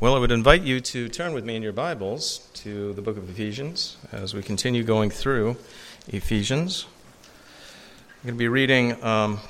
Well, 0.00 0.14
I 0.14 0.20
would 0.20 0.30
invite 0.30 0.62
you 0.62 0.80
to 0.80 1.08
turn 1.08 1.32
with 1.32 1.44
me 1.44 1.56
in 1.56 1.62
your 1.64 1.72
Bibles 1.72 2.48
to 2.54 2.92
the 2.92 3.02
book 3.02 3.16
of 3.16 3.28
Ephesians 3.28 3.96
as 4.12 4.32
we 4.32 4.44
continue 4.44 4.84
going 4.84 5.10
through 5.10 5.56
Ephesians. 6.06 6.86
I'm 8.22 8.28
going 8.28 8.34
to 8.36 8.38
be 8.38 8.46
reading 8.46 9.02
um, 9.02 9.40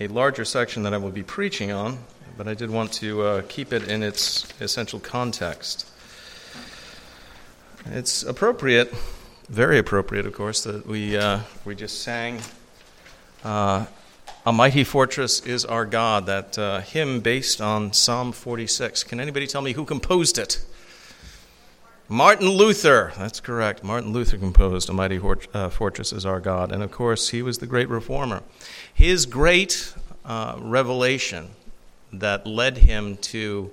a 0.00 0.08
larger 0.08 0.44
section 0.44 0.82
that 0.82 0.92
I 0.92 0.96
will 0.96 1.12
be 1.12 1.22
preaching 1.22 1.70
on, 1.70 2.00
but 2.36 2.48
I 2.48 2.54
did 2.54 2.68
want 2.68 2.94
to 2.94 3.22
uh, 3.22 3.42
keep 3.48 3.72
it 3.72 3.86
in 3.86 4.02
its 4.02 4.52
essential 4.60 4.98
context. 4.98 5.88
It's 7.84 8.24
appropriate, 8.24 8.92
very 9.48 9.78
appropriate, 9.78 10.26
of 10.26 10.32
course, 10.32 10.64
that 10.64 10.84
we, 10.84 11.16
uh, 11.16 11.42
we 11.64 11.76
just 11.76 12.02
sang. 12.02 12.40
Uh, 13.44 13.86
a 14.46 14.52
mighty 14.52 14.84
fortress 14.84 15.40
is 15.40 15.64
our 15.64 15.84
God, 15.84 16.26
that 16.26 16.56
uh, 16.56 16.80
hymn 16.80 17.18
based 17.18 17.60
on 17.60 17.92
Psalm 17.92 18.30
46. 18.30 19.02
Can 19.02 19.18
anybody 19.18 19.44
tell 19.44 19.60
me 19.60 19.72
who 19.72 19.84
composed 19.84 20.38
it? 20.38 20.64
Martin 22.08 22.50
Luther. 22.50 23.12
That's 23.18 23.40
correct. 23.40 23.82
Martin 23.82 24.12
Luther 24.12 24.38
composed 24.38 24.88
A 24.88 24.92
Mighty 24.92 25.20
uh, 25.52 25.68
Fortress 25.68 26.12
is 26.12 26.24
Our 26.24 26.38
God. 26.38 26.70
And 26.70 26.84
of 26.84 26.92
course, 26.92 27.30
he 27.30 27.42
was 27.42 27.58
the 27.58 27.66
great 27.66 27.88
reformer. 27.88 28.44
His 28.94 29.26
great 29.26 29.92
uh, 30.24 30.56
revelation 30.60 31.48
that 32.12 32.46
led 32.46 32.78
him 32.78 33.16
to 33.16 33.72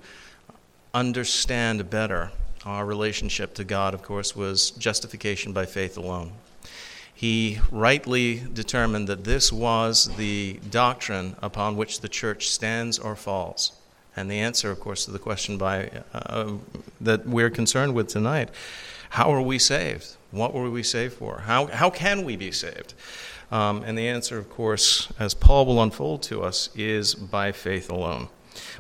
understand 0.92 1.92
better 1.92 2.32
our 2.66 2.84
relationship 2.84 3.54
to 3.56 3.64
God, 3.64 3.94
of 3.94 4.02
course, 4.02 4.36
was 4.36 4.72
justification 4.72 5.54
by 5.54 5.68
faith 5.68 5.98
alone 5.98 6.32
he 7.14 7.60
rightly 7.72 8.44
determined 8.54 9.08
that 9.08 9.24
this 9.24 9.52
was 9.52 10.16
the 10.18 10.60
doctrine 10.70 11.36
upon 11.42 11.78
which 11.78 12.02
the 12.02 12.10
church 12.10 12.50
stands 12.50 13.00
or 13.00 13.16
falls. 13.16 13.72
And 14.16 14.30
the 14.30 14.40
answer, 14.40 14.70
of 14.72 14.80
course, 14.80 15.06
to 15.06 15.12
the 15.12 15.20
question 15.20 15.58
by, 15.58 15.90
uh, 16.14 16.54
that 17.02 17.28
we're 17.28 17.50
concerned 17.50 17.96
with 17.96 18.08
tonight 18.08 18.50
how 19.10 19.32
are 19.32 19.42
we 19.44 19.60
saved? 19.60 20.16
What 20.32 20.56
were 20.56 20.72
we 20.72 20.82
saved 20.82 21.14
for? 21.14 21.42
How, 21.46 21.68
how 21.68 21.92
can 21.92 22.26
we 22.26 22.36
be 22.36 22.52
saved? 22.52 22.96
Um, 23.52 23.84
and 23.84 23.96
the 23.96 24.08
answer, 24.08 24.40
of 24.40 24.50
course, 24.50 25.14
as 25.20 25.36
Paul 25.36 25.68
will 25.68 25.84
unfold 25.84 26.24
to 26.24 26.42
us, 26.42 26.70
is 26.76 27.14
by 27.14 27.52
faith 27.52 27.92
alone. 27.92 28.30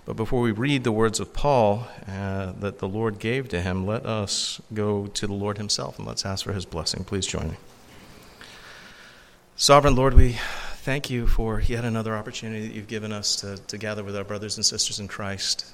But 0.06 0.16
before 0.16 0.42
we 0.42 0.52
read 0.52 0.84
the 0.84 0.92
words 0.92 1.20
of 1.20 1.34
Paul 1.34 1.88
uh, 2.08 2.54
that 2.54 2.80
the 2.80 2.88
Lord 2.88 3.20
gave 3.20 3.48
to 3.50 3.61
him, 3.61 3.86
let 3.86 4.08
us 4.08 4.59
go 4.73 5.06
to 5.06 5.28
the 5.28 5.34
Lord 5.34 5.59
himself 5.59 6.00
and 6.00 6.08
let's 6.08 6.26
ask 6.26 6.44
for 6.44 6.54
his 6.54 6.66
blessing. 6.66 7.04
Please 7.04 7.28
join 7.28 7.50
me. 7.50 7.56
Sovereign 9.56 9.96
Lord, 9.96 10.16
we 10.16 10.40
thank 10.78 11.12
you 11.12 11.28
for 11.28 11.59
yet 11.62 11.86
another 11.86 12.16
opportunity 12.16 12.68
that 12.68 12.73
you've 12.73 12.88
given 12.88 13.14
us 13.14 13.36
to, 13.38 13.58
to 13.68 13.78
gather 13.78 14.04
with 14.04 14.18
our 14.18 14.23
brothers 14.23 14.58
and 14.58 14.66
sisters 14.66 15.00
in 15.00 15.08
Christ 15.08 15.68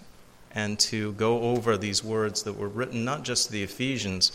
and 0.53 0.77
to 0.80 1.13
go 1.13 1.39
over 1.44 1.77
these 1.77 2.03
words 2.03 2.44
that 2.44 2.58
were 2.58 2.67
written 2.67 3.05
not 3.05 3.23
just 3.23 3.45
to 3.45 3.53
the 3.53 3.63
Ephesians 3.63 4.33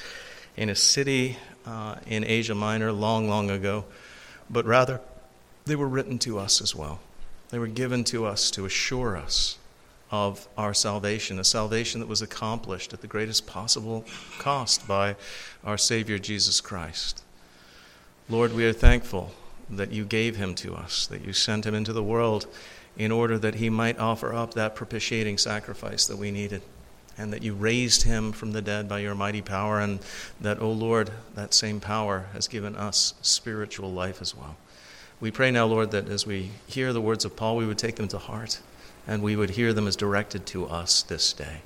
in 0.57 0.71
a 0.71 0.75
city 0.75 1.37
uh, 1.67 1.97
in 2.07 2.25
Asia 2.25 2.55
Minor 2.55 2.91
long, 2.91 3.29
long 3.29 3.51
ago, 3.51 3.85
but 4.49 4.65
rather 4.65 4.99
they 5.67 5.77
were 5.77 5.89
written 5.89 6.19
to 6.21 6.39
us 6.39 6.63
as 6.63 6.75
well. 6.75 7.01
They 7.51 7.59
were 7.59 7.67
given 7.67 8.03
to 8.05 8.25
us 8.25 8.51
to 8.53 8.65
assure 8.65 9.15
us 9.15 9.59
of 10.11 10.49
our 10.57 10.73
salvation, 10.73 11.39
a 11.39 11.45
salvation 11.45 12.01
that 12.01 12.09
was 12.09 12.23
accomplished 12.23 12.95
at 12.95 13.03
the 13.03 13.07
greatest 13.07 13.47
possible 13.47 14.07
cost 14.39 14.89
by 14.89 15.17
our 15.63 15.77
Savior 15.77 16.19
Jesus 16.19 16.63
Christ. 16.63 17.24
Lord, 18.31 18.55
we 18.55 18.65
are 18.65 18.73
thankful 18.73 19.33
that 19.69 19.93
you 19.93 20.07
gave 20.07 20.37
him 20.37 20.55
to 20.55 20.75
us, 20.75 21.07
that 21.09 21.23
you 21.23 21.35
sent 21.35 21.67
him 21.67 21.75
into 21.75 21.93
the 21.93 22.03
world 22.03 22.47
in 22.97 23.13
order 23.13 23.39
that 23.39 23.57
he 23.57 23.69
might 23.69 23.99
offer 23.99 24.33
up 24.33 24.55
that 24.55 24.75
propitiating 24.75 25.37
sacrifice 25.37 26.07
that 26.07 26.17
we 26.17 26.31
needed, 26.31 26.63
and 27.19 27.31
that 27.35 27.43
you 27.43 27.53
raised 27.53 28.05
him 28.05 28.33
from 28.33 28.53
the 28.53 28.63
dead 28.63 28.89
by 28.89 29.01
your 29.01 29.15
mighty 29.15 29.43
power, 29.43 29.79
and 29.79 29.99
that, 30.41 30.59
O 30.59 30.69
oh 30.69 30.73
Lord, 30.73 31.11
that 31.35 31.53
same 31.53 31.81
power 31.81 32.27
has 32.33 32.49
given 32.49 32.75
us 32.77 33.13
spiritual 33.21 33.93
life 33.93 34.23
as 34.23 34.35
well. 34.35 34.57
We 35.21 35.31
pray 35.31 35.51
now, 35.51 35.67
Lord, 35.67 35.91
that 35.91 36.09
as 36.09 36.27
we 36.27 36.51
hear 36.67 36.95
the 36.95 37.03
words 37.03 37.27
of 37.27 37.37
Paul, 37.37 37.59
we 37.59 37.67
would 37.67 37.79
take 37.79 37.97
them 37.97 38.09
to 38.09 38.19
heart, 38.19 38.61
and 39.07 39.23
we 39.23 39.37
would 39.37 39.51
hear 39.51 39.75
them 39.75 39.87
as 39.87 39.97
directed 39.97 40.47
to 40.47 40.67
us 40.67 41.03
this 41.03 41.35
day, 41.35 41.61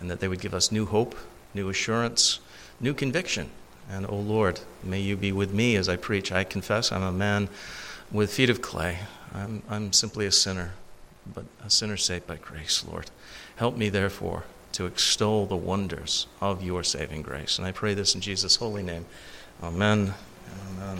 and 0.00 0.10
that 0.10 0.20
they 0.20 0.28
would 0.28 0.40
give 0.42 0.52
us 0.52 0.70
new 0.70 0.84
hope, 0.84 1.14
new 1.54 1.70
assurance, 1.70 2.40
new 2.78 2.92
conviction 2.92 3.48
and, 3.90 4.06
O 4.06 4.10
oh 4.10 4.16
Lord, 4.16 4.60
may 4.82 5.00
you 5.00 5.16
be 5.16 5.32
with 5.32 5.52
me 5.52 5.76
as 5.76 5.88
I 5.88 5.96
preach. 5.96 6.32
I 6.32 6.44
confess 6.44 6.90
I'm 6.90 7.02
a 7.02 7.12
man 7.12 7.48
with 8.10 8.32
feet 8.32 8.50
of 8.50 8.62
clay. 8.62 8.98
I'm, 9.34 9.62
I'm 9.68 9.92
simply 9.92 10.26
a 10.26 10.32
sinner, 10.32 10.72
but 11.32 11.44
a 11.64 11.70
sinner 11.70 11.96
saved 11.96 12.26
by 12.26 12.36
grace, 12.36 12.84
Lord. 12.86 13.10
Help 13.56 13.76
me, 13.76 13.88
therefore, 13.88 14.44
to 14.72 14.86
extol 14.86 15.46
the 15.46 15.56
wonders 15.56 16.26
of 16.40 16.62
your 16.62 16.82
saving 16.82 17.22
grace. 17.22 17.58
And 17.58 17.66
I 17.66 17.72
pray 17.72 17.94
this 17.94 18.14
in 18.14 18.20
Jesus' 18.20 18.56
holy 18.56 18.82
name. 18.82 19.06
Amen. 19.62 20.14
Amen. 20.68 20.98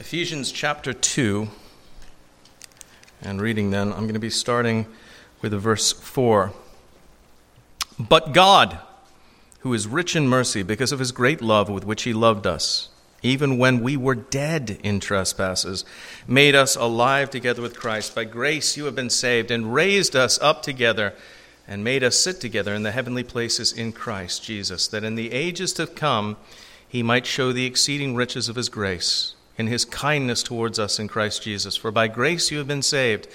Ephesians 0.00 0.52
chapter 0.52 0.92
2, 0.92 1.48
and 3.22 3.40
reading 3.40 3.70
then, 3.70 3.92
I'm 3.92 4.00
going 4.00 4.14
to 4.14 4.20
be 4.20 4.30
starting 4.30 4.86
with 5.40 5.52
verse 5.54 5.92
4. 5.92 6.52
But 7.98 8.32
God, 8.32 8.78
who 9.64 9.72
is 9.72 9.88
rich 9.88 10.14
in 10.14 10.28
mercy 10.28 10.62
because 10.62 10.92
of 10.92 10.98
his 10.98 11.10
great 11.10 11.40
love 11.40 11.70
with 11.70 11.86
which 11.86 12.02
he 12.02 12.12
loved 12.12 12.46
us, 12.46 12.90
even 13.22 13.56
when 13.56 13.82
we 13.82 13.96
were 13.96 14.14
dead 14.14 14.78
in 14.82 15.00
trespasses, 15.00 15.86
made 16.28 16.54
us 16.54 16.76
alive 16.76 17.30
together 17.30 17.62
with 17.62 17.74
Christ. 17.74 18.14
By 18.14 18.24
grace 18.24 18.76
you 18.76 18.84
have 18.84 18.94
been 18.94 19.08
saved, 19.08 19.50
and 19.50 19.72
raised 19.72 20.14
us 20.14 20.38
up 20.42 20.62
together, 20.62 21.14
and 21.66 21.82
made 21.82 22.04
us 22.04 22.18
sit 22.18 22.42
together 22.42 22.74
in 22.74 22.82
the 22.82 22.92
heavenly 22.92 23.24
places 23.24 23.72
in 23.72 23.92
Christ 23.92 24.44
Jesus, 24.44 24.86
that 24.88 25.02
in 25.02 25.14
the 25.14 25.32
ages 25.32 25.72
to 25.72 25.86
come 25.86 26.36
he 26.86 27.02
might 27.02 27.24
show 27.24 27.50
the 27.50 27.64
exceeding 27.64 28.14
riches 28.14 28.50
of 28.50 28.56
his 28.56 28.68
grace 28.68 29.34
in 29.56 29.68
his 29.68 29.86
kindness 29.86 30.42
towards 30.42 30.78
us 30.78 30.98
in 30.98 31.08
Christ 31.08 31.42
Jesus. 31.42 31.74
For 31.74 31.90
by 31.90 32.08
grace 32.08 32.50
you 32.50 32.58
have 32.58 32.68
been 32.68 32.82
saved, 32.82 33.28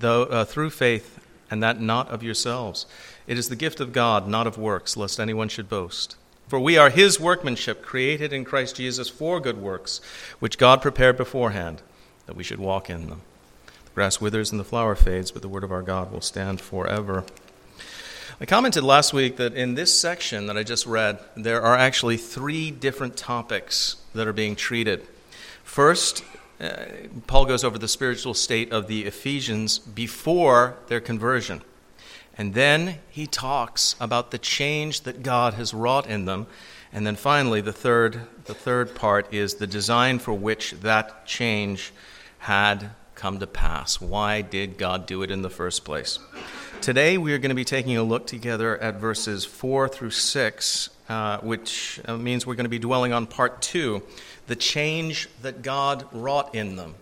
though, 0.00 0.24
uh, 0.24 0.44
through 0.44 0.70
faith, 0.70 1.18
and 1.50 1.62
that 1.62 1.80
not 1.80 2.08
of 2.10 2.22
yourselves. 2.22 2.84
It 3.26 3.38
is 3.38 3.48
the 3.48 3.56
gift 3.56 3.80
of 3.80 3.92
God, 3.92 4.26
not 4.26 4.46
of 4.46 4.58
works, 4.58 4.96
lest 4.96 5.20
anyone 5.20 5.48
should 5.48 5.68
boast. 5.68 6.16
For 6.48 6.58
we 6.58 6.76
are 6.76 6.90
his 6.90 7.18
workmanship, 7.18 7.82
created 7.82 8.32
in 8.32 8.44
Christ 8.44 8.76
Jesus 8.76 9.08
for 9.08 9.40
good 9.40 9.58
works, 9.58 10.00
which 10.38 10.58
God 10.58 10.82
prepared 10.82 11.16
beforehand, 11.16 11.80
that 12.26 12.36
we 12.36 12.44
should 12.44 12.58
walk 12.58 12.90
in 12.90 13.08
them. 13.08 13.22
The 13.86 13.90
grass 13.94 14.20
withers 14.20 14.50
and 14.50 14.60
the 14.60 14.64
flower 14.64 14.94
fades, 14.94 15.30
but 15.30 15.42
the 15.42 15.48
word 15.48 15.64
of 15.64 15.72
our 15.72 15.82
God 15.82 16.12
will 16.12 16.20
stand 16.20 16.60
forever. 16.60 17.24
I 18.40 18.44
commented 18.44 18.82
last 18.82 19.12
week 19.12 19.36
that 19.36 19.54
in 19.54 19.76
this 19.76 19.96
section 19.96 20.46
that 20.46 20.58
I 20.58 20.62
just 20.62 20.84
read, 20.84 21.20
there 21.36 21.62
are 21.62 21.76
actually 21.76 22.16
three 22.16 22.70
different 22.70 23.16
topics 23.16 23.96
that 24.14 24.26
are 24.26 24.32
being 24.32 24.56
treated. 24.56 25.06
First, 25.62 26.24
uh, 26.60 26.84
Paul 27.26 27.46
goes 27.46 27.62
over 27.64 27.78
the 27.78 27.88
spiritual 27.88 28.34
state 28.34 28.72
of 28.72 28.88
the 28.88 29.04
Ephesians 29.04 29.78
before 29.78 30.76
their 30.88 31.00
conversion. 31.00 31.62
And 32.38 32.54
then 32.54 32.98
he 33.10 33.26
talks 33.26 33.94
about 34.00 34.30
the 34.30 34.38
change 34.38 35.02
that 35.02 35.22
God 35.22 35.54
has 35.54 35.74
wrought 35.74 36.06
in 36.06 36.24
them. 36.24 36.46
And 36.92 37.06
then 37.06 37.16
finally, 37.16 37.60
the 37.60 37.72
third, 37.72 38.20
the 38.44 38.54
third 38.54 38.94
part 38.94 39.32
is 39.32 39.54
the 39.54 39.66
design 39.66 40.18
for 40.18 40.32
which 40.32 40.72
that 40.80 41.26
change 41.26 41.92
had 42.38 42.90
come 43.14 43.38
to 43.38 43.46
pass. 43.46 44.00
Why 44.00 44.40
did 44.40 44.78
God 44.78 45.06
do 45.06 45.22
it 45.22 45.30
in 45.30 45.42
the 45.42 45.50
first 45.50 45.84
place? 45.84 46.18
Today, 46.80 47.16
we 47.16 47.32
are 47.32 47.38
going 47.38 47.50
to 47.50 47.54
be 47.54 47.64
taking 47.64 47.96
a 47.96 48.02
look 48.02 48.26
together 48.26 48.76
at 48.78 48.96
verses 48.96 49.44
4 49.44 49.88
through 49.88 50.10
6, 50.10 50.90
uh, 51.08 51.38
which 51.38 52.00
uh, 52.06 52.16
means 52.16 52.46
we're 52.46 52.56
going 52.56 52.64
to 52.64 52.70
be 52.70 52.80
dwelling 52.80 53.12
on 53.12 53.26
part 53.26 53.62
2 53.62 54.02
the 54.48 54.56
change 54.56 55.28
that 55.42 55.62
God 55.62 56.04
wrought 56.12 56.54
in 56.54 56.76
them. 56.76 56.96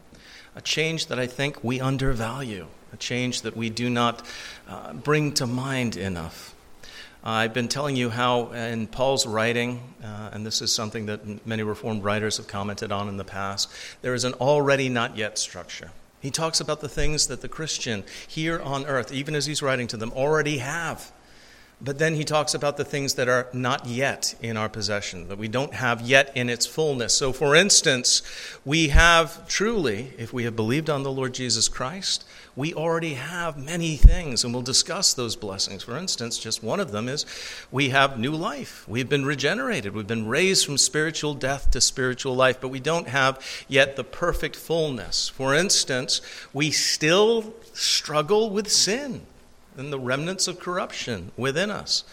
A 0.55 0.61
change 0.61 1.07
that 1.07 1.19
I 1.19 1.27
think 1.27 1.65
we 1.65 1.81
undervalue 1.81 2.67
a 2.93 2.97
change 2.97 3.43
that 3.43 3.57
we 3.57 3.71
do 3.71 3.91
not 3.91 4.27
uh, 4.69 4.93
bring 4.93 5.33
to 5.35 5.47
mind 5.47 5.97
enough. 5.97 6.55
Uh, 7.23 7.31
I've 7.31 7.55
been 7.55 7.69
telling 7.69 7.97
you 7.97 8.09
how 8.09 8.53
in 8.53 8.87
Paul's 8.87 9.27
writing, 9.27 9.83
uh, 10.03 10.31
and 10.33 10.47
this 10.47 10.63
is 10.63 10.73
something 10.73 11.07
that 11.07 11.47
many 11.47 11.63
Reformed 11.63 12.03
writers 12.03 12.39
have 12.39 12.49
commented 12.49 12.91
on 12.93 13.09
in 13.09 13.19
the 13.19 13.25
past, 13.25 13.71
there 14.01 14.15
is 14.15 14.25
an 14.25 14.33
already 14.35 14.89
not 14.89 15.17
yet 15.17 15.39
structure. 15.39 15.91
He 16.21 16.31
talks 16.31 16.61
about 16.61 16.81
the 16.81 16.89
things 16.89 17.27
that 17.29 17.41
the 17.43 17.49
Christian 17.49 18.05
here 18.27 18.61
on 18.61 18.87
earth, 18.87 19.13
even 19.13 19.35
as 19.35 19.47
he's 19.47 19.63
writing 19.63 19.87
to 19.89 19.97
them, 19.97 20.13
already 20.13 20.59
have. 20.59 21.13
But 21.83 21.99
then 21.99 22.15
he 22.15 22.25
talks 22.25 22.53
about 22.53 22.77
the 22.77 22.85
things 22.85 23.15
that 23.15 23.29
are 23.29 23.49
not 23.55 23.87
yet 23.87 24.35
in 24.43 24.59
our 24.59 24.69
possession, 24.69 25.29
that 25.29 25.39
we 25.39 25.49
don't 25.49 25.73
have 25.73 26.03
yet 26.03 26.31
in 26.35 26.51
its 26.51 26.67
fullness. 26.67 27.15
So, 27.15 27.33
for 27.33 27.57
instance, 27.57 28.21
we 28.67 28.89
have 28.89 29.49
truly, 29.49 30.13
if 30.19 30.31
we 30.31 30.45
have 30.45 30.55
believed 30.55 30.91
on 30.91 31.05
the 31.05 31.11
Lord 31.11 31.33
Jesus 31.33 31.69
Christ, 31.69 32.25
we 32.55 32.75
already 32.75 33.15
have 33.15 33.57
many 33.57 33.97
things, 33.97 34.45
and 34.45 34.53
we'll 34.53 34.63
discuss 34.63 35.15
those 35.15 35.37
blessings. 35.37 35.83
For 35.83 35.97
instance, 35.97 36.37
just 36.37 36.63
one 36.63 36.81
of 36.81 36.93
them 36.93 37.09
is 37.09 37.25
we 37.71 37.89
have 37.89 38.19
new 38.19 38.33
life. 38.33 38.87
We've 38.87 39.09
been 39.09 39.25
regenerated. 39.25 39.95
We've 39.95 40.07
been 40.07 40.29
raised 40.29 40.67
from 40.67 40.77
spiritual 40.77 41.33
death 41.33 41.71
to 41.71 41.81
spiritual 41.81 42.35
life, 42.35 42.61
but 42.61 42.69
we 42.69 42.81
don't 42.81 43.09
have 43.09 43.43
yet 43.69 43.97
the 43.97 44.05
perfect 44.05 44.57
fullness. 44.57 45.31
For 45.31 45.55
instance, 45.55 46.21
we 46.53 46.71
still 46.73 47.55
struggle 47.73 48.51
with 48.51 48.71
sin. 48.71 49.23
And 49.77 49.93
the 49.93 49.99
remnants 49.99 50.49
of 50.49 50.61
corruption 50.61 51.33
within 51.37 51.71
us. 51.71 52.05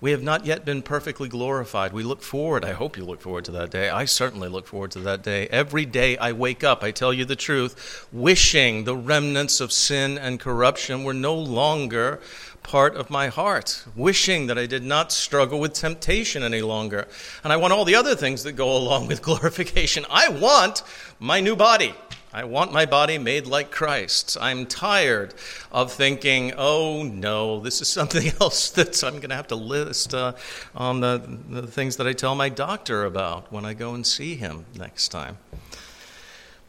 We 0.00 0.10
have 0.10 0.22
not 0.22 0.44
yet 0.44 0.66
been 0.66 0.82
perfectly 0.82 1.28
glorified. 1.28 1.94
We 1.94 2.02
look 2.02 2.20
forward, 2.20 2.62
I 2.62 2.72
hope 2.72 2.98
you 2.98 3.04
look 3.06 3.22
forward 3.22 3.46
to 3.46 3.52
that 3.52 3.70
day. 3.70 3.88
I 3.88 4.04
certainly 4.04 4.48
look 4.48 4.66
forward 4.66 4.90
to 4.90 5.00
that 5.00 5.22
day. 5.22 5.46
Every 5.48 5.86
day 5.86 6.18
I 6.18 6.32
wake 6.32 6.62
up, 6.62 6.82
I 6.82 6.90
tell 6.90 7.12
you 7.12 7.24
the 7.24 7.36
truth, 7.36 8.06
wishing 8.12 8.84
the 8.84 8.96
remnants 8.96 9.60
of 9.60 9.72
sin 9.72 10.18
and 10.18 10.38
corruption 10.38 11.04
were 11.04 11.14
no 11.14 11.34
longer 11.34 12.20
part 12.62 12.96
of 12.96 13.08
my 13.08 13.28
heart, 13.28 13.84
wishing 13.94 14.46
that 14.48 14.58
I 14.58 14.66
did 14.66 14.82
not 14.82 15.12
struggle 15.12 15.60
with 15.60 15.72
temptation 15.72 16.42
any 16.42 16.60
longer. 16.60 17.06
And 17.42 17.52
I 17.52 17.56
want 17.56 17.72
all 17.72 17.84
the 17.84 17.94
other 17.94 18.14
things 18.14 18.42
that 18.42 18.52
go 18.52 18.76
along 18.76 19.06
with 19.06 19.22
glorification. 19.30 20.04
I 20.10 20.28
want 20.28 20.82
my 21.18 21.40
new 21.40 21.56
body. 21.56 21.94
I 22.34 22.42
want 22.42 22.72
my 22.72 22.84
body 22.84 23.16
made 23.16 23.46
like 23.46 23.70
Christ's. 23.70 24.36
I'm 24.36 24.66
tired 24.66 25.34
of 25.70 25.92
thinking, 25.92 26.52
oh 26.56 27.04
no, 27.04 27.60
this 27.60 27.80
is 27.80 27.86
something 28.00 28.32
else 28.40 28.70
that 28.70 29.04
I'm 29.04 29.14
going 29.14 29.30
to 29.30 29.36
have 29.36 29.46
to 29.48 29.54
list 29.54 30.14
uh, 30.14 30.32
on 30.74 30.98
the, 30.98 31.22
the 31.48 31.64
things 31.68 31.96
that 31.98 32.08
I 32.08 32.12
tell 32.12 32.34
my 32.34 32.48
doctor 32.48 33.04
about 33.04 33.52
when 33.52 33.64
I 33.64 33.72
go 33.72 33.94
and 33.94 34.04
see 34.04 34.34
him 34.34 34.66
next 34.76 35.10
time. 35.10 35.38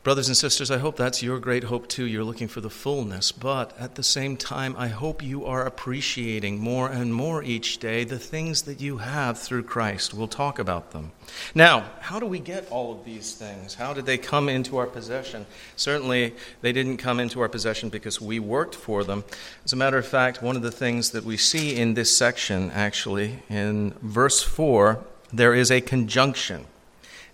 Brothers 0.06 0.28
and 0.28 0.38
sisters, 0.38 0.69
I 0.69 0.78
hope 0.78 0.98
that's 0.98 1.24
your 1.24 1.40
great 1.40 1.63
hope 1.63 1.88
too. 1.88 2.06
You're 2.06 2.24
looking 2.24 2.48
for 2.48 2.62
the 2.62 2.69
fullness, 2.69 3.31
but 3.31 3.75
at 3.80 3.96
the 3.96 4.04
same 4.04 4.38
time, 4.38 4.75
I 4.78 4.88
hope 4.88 5.24
you 5.24 5.48
are 5.48 5.66
appreciating 5.66 6.60
more 6.60 6.88
and 6.88 7.12
more 7.12 7.42
each 7.42 7.80
day 7.80 8.04
the 8.04 8.19
things 8.19 8.62
that 8.62 8.80
you 8.80 9.00
have 9.00 9.40
through 9.40 9.63
Christ. 9.63 10.13
We'll 10.13 10.28
talk 10.28 10.60
about 10.60 10.92
them. 10.92 11.12
Now, 11.56 11.86
how 12.02 12.19
do 12.19 12.28
we 12.28 12.38
get 12.38 12.69
all 12.69 12.92
of 12.92 13.04
these 13.04 13.34
things? 13.34 13.74
How 13.74 13.96
did 13.96 14.06
they 14.06 14.19
come 14.19 14.48
into 14.48 14.78
our 14.78 14.86
possession? 14.86 15.48
Certainly, 15.75 16.36
they 16.62 16.72
didn't 16.72 16.98
come 16.98 17.19
into 17.19 17.42
our 17.42 17.50
possession 17.50 17.90
because 17.90 18.22
we 18.22 18.38
worked 18.38 18.75
for 18.75 19.04
them. 19.04 19.24
As 19.63 19.74
a 19.74 19.75
matter 19.75 19.98
of 19.98 20.06
fact, 20.06 20.40
one 20.40 20.56
of 20.56 20.62
the 20.62 20.69
things 20.69 21.10
that 21.13 21.24
we 21.24 21.36
see 21.36 21.75
in 21.75 21.96
this 21.96 22.16
section, 22.16 22.69
actually, 22.69 23.40
in 23.50 23.96
verse 24.04 24.44
4, 24.44 25.04
there 25.34 25.56
is 25.56 25.72
a 25.72 25.81
conjunction 25.81 26.68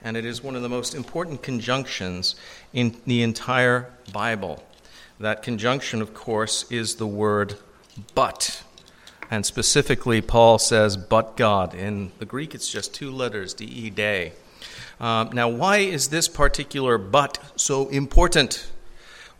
and 0.03 0.17
it 0.17 0.25
is 0.25 0.43
one 0.43 0.55
of 0.55 0.61
the 0.61 0.69
most 0.69 0.95
important 0.95 1.43
conjunctions 1.43 2.35
in 2.73 2.95
the 3.05 3.21
entire 3.23 3.91
Bible. 4.11 4.63
That 5.19 5.43
conjunction, 5.43 6.01
of 6.01 6.13
course, 6.13 6.69
is 6.71 6.95
the 6.95 7.07
word 7.07 7.55
but. 8.15 8.63
And 9.29 9.45
specifically, 9.45 10.21
Paul 10.21 10.57
says, 10.57 10.97
but 10.97 11.37
God. 11.37 11.73
In 11.75 12.11
the 12.19 12.25
Greek, 12.25 12.55
it's 12.55 12.69
just 12.69 12.93
two 12.93 13.11
letters, 13.11 13.53
D 13.53 13.65
E 13.65 13.89
day. 13.89 14.33
Uh, 14.99 15.25
now, 15.31 15.49
why 15.49 15.77
is 15.77 16.09
this 16.09 16.27
particular 16.27 16.97
but 16.97 17.39
so 17.55 17.87
important? 17.89 18.67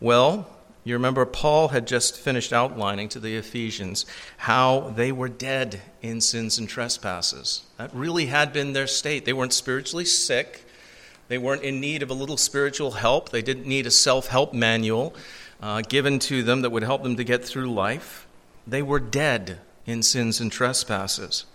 Well, 0.00 0.48
you 0.84 0.94
remember 0.94 1.24
Paul 1.24 1.68
had 1.68 1.86
just 1.86 2.16
finished 2.16 2.52
outlining 2.52 3.08
to 3.10 3.20
the 3.20 3.36
Ephesians 3.36 4.04
how 4.38 4.92
they 4.96 5.12
were 5.12 5.28
dead 5.28 5.80
in 6.00 6.20
sins 6.20 6.58
and 6.58 6.68
trespasses. 6.68 7.62
That 7.78 7.94
really 7.94 8.26
had 8.26 8.52
been 8.52 8.72
their 8.72 8.88
state. 8.88 9.24
They 9.24 9.32
weren't 9.32 9.52
spiritually 9.52 10.04
sick, 10.04 10.64
they 11.28 11.38
weren't 11.38 11.62
in 11.62 11.80
need 11.80 12.02
of 12.02 12.10
a 12.10 12.14
little 12.14 12.36
spiritual 12.36 12.92
help, 12.92 13.28
they 13.30 13.42
didn't 13.42 13.66
need 13.66 13.86
a 13.86 13.92
self 13.92 14.26
help 14.26 14.52
manual 14.52 15.14
uh, 15.62 15.82
given 15.82 16.18
to 16.18 16.42
them 16.42 16.62
that 16.62 16.70
would 16.70 16.82
help 16.82 17.04
them 17.04 17.16
to 17.16 17.24
get 17.24 17.44
through 17.44 17.72
life. 17.72 18.26
They 18.66 18.82
were 18.82 19.00
dead 19.00 19.60
in 19.86 20.02
sins 20.02 20.40
and 20.40 20.50
trespasses, 20.50 21.46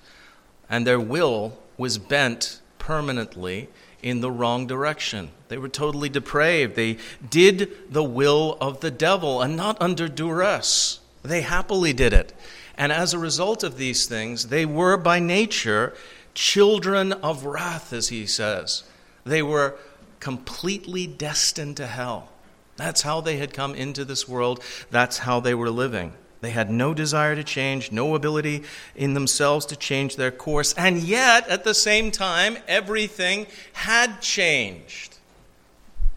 and 0.70 0.88
their 0.88 1.00
will 1.00 1.58
was 1.78 1.98
bent 1.98 2.62
permanently 2.80 3.68
in 4.02 4.22
the 4.22 4.32
wrong 4.32 4.68
direction. 4.68 5.30
They 5.50 5.58
were 5.58 5.70
totally 5.70 6.10
depraved. 6.10 6.76
They 6.76 6.98
did 7.30 7.92
the 7.92 8.04
will 8.04 8.58
of 8.62 8.82
the 8.82 8.92
devil 8.92 9.42
and 9.42 9.56
not 9.56 9.82
under 9.82 10.08
duress. 10.08 11.00
They 11.24 11.42
happily 11.42 11.94
did 11.94 12.14
it. 12.14 12.34
And 12.78 12.92
as 12.92 13.14
a 13.14 13.20
result 13.20 13.64
of 13.64 13.78
these 13.78 14.06
things, 14.06 14.48
they 14.48 14.66
were 14.66 14.98
by 14.98 15.20
nature 15.20 15.94
children 16.34 17.12
of 17.14 17.46
wrath, 17.46 17.92
as 17.92 18.10
he 18.10 18.28
says. 18.28 18.84
They 19.26 19.42
were 19.42 19.76
completely 20.20 21.08
destined 21.08 21.78
to 21.78 21.88
hell. 21.88 22.30
That's 22.76 23.02
how 23.02 23.22
they 23.22 23.38
had 23.38 23.54
come 23.54 23.74
into 23.74 24.06
this 24.06 24.28
world, 24.28 24.64
that's 24.92 25.20
how 25.20 25.40
they 25.40 25.56
were 25.56 25.72
living. 25.72 26.14
They 26.42 26.52
had 26.52 26.70
no 26.70 26.94
desire 26.94 27.36
to 27.36 27.44
change, 27.44 27.92
no 27.92 28.16
ability 28.16 28.64
in 28.96 29.14
themselves 29.14 29.66
to 29.68 29.76
change 29.76 30.16
their 30.16 30.32
course, 30.32 30.74
and 30.74 31.00
yet, 31.00 31.48
at 31.50 31.64
the 31.64 31.74
same 31.74 32.12
time, 32.12 32.58
everything 32.68 33.48
had 33.74 34.22
changed. 34.22 35.18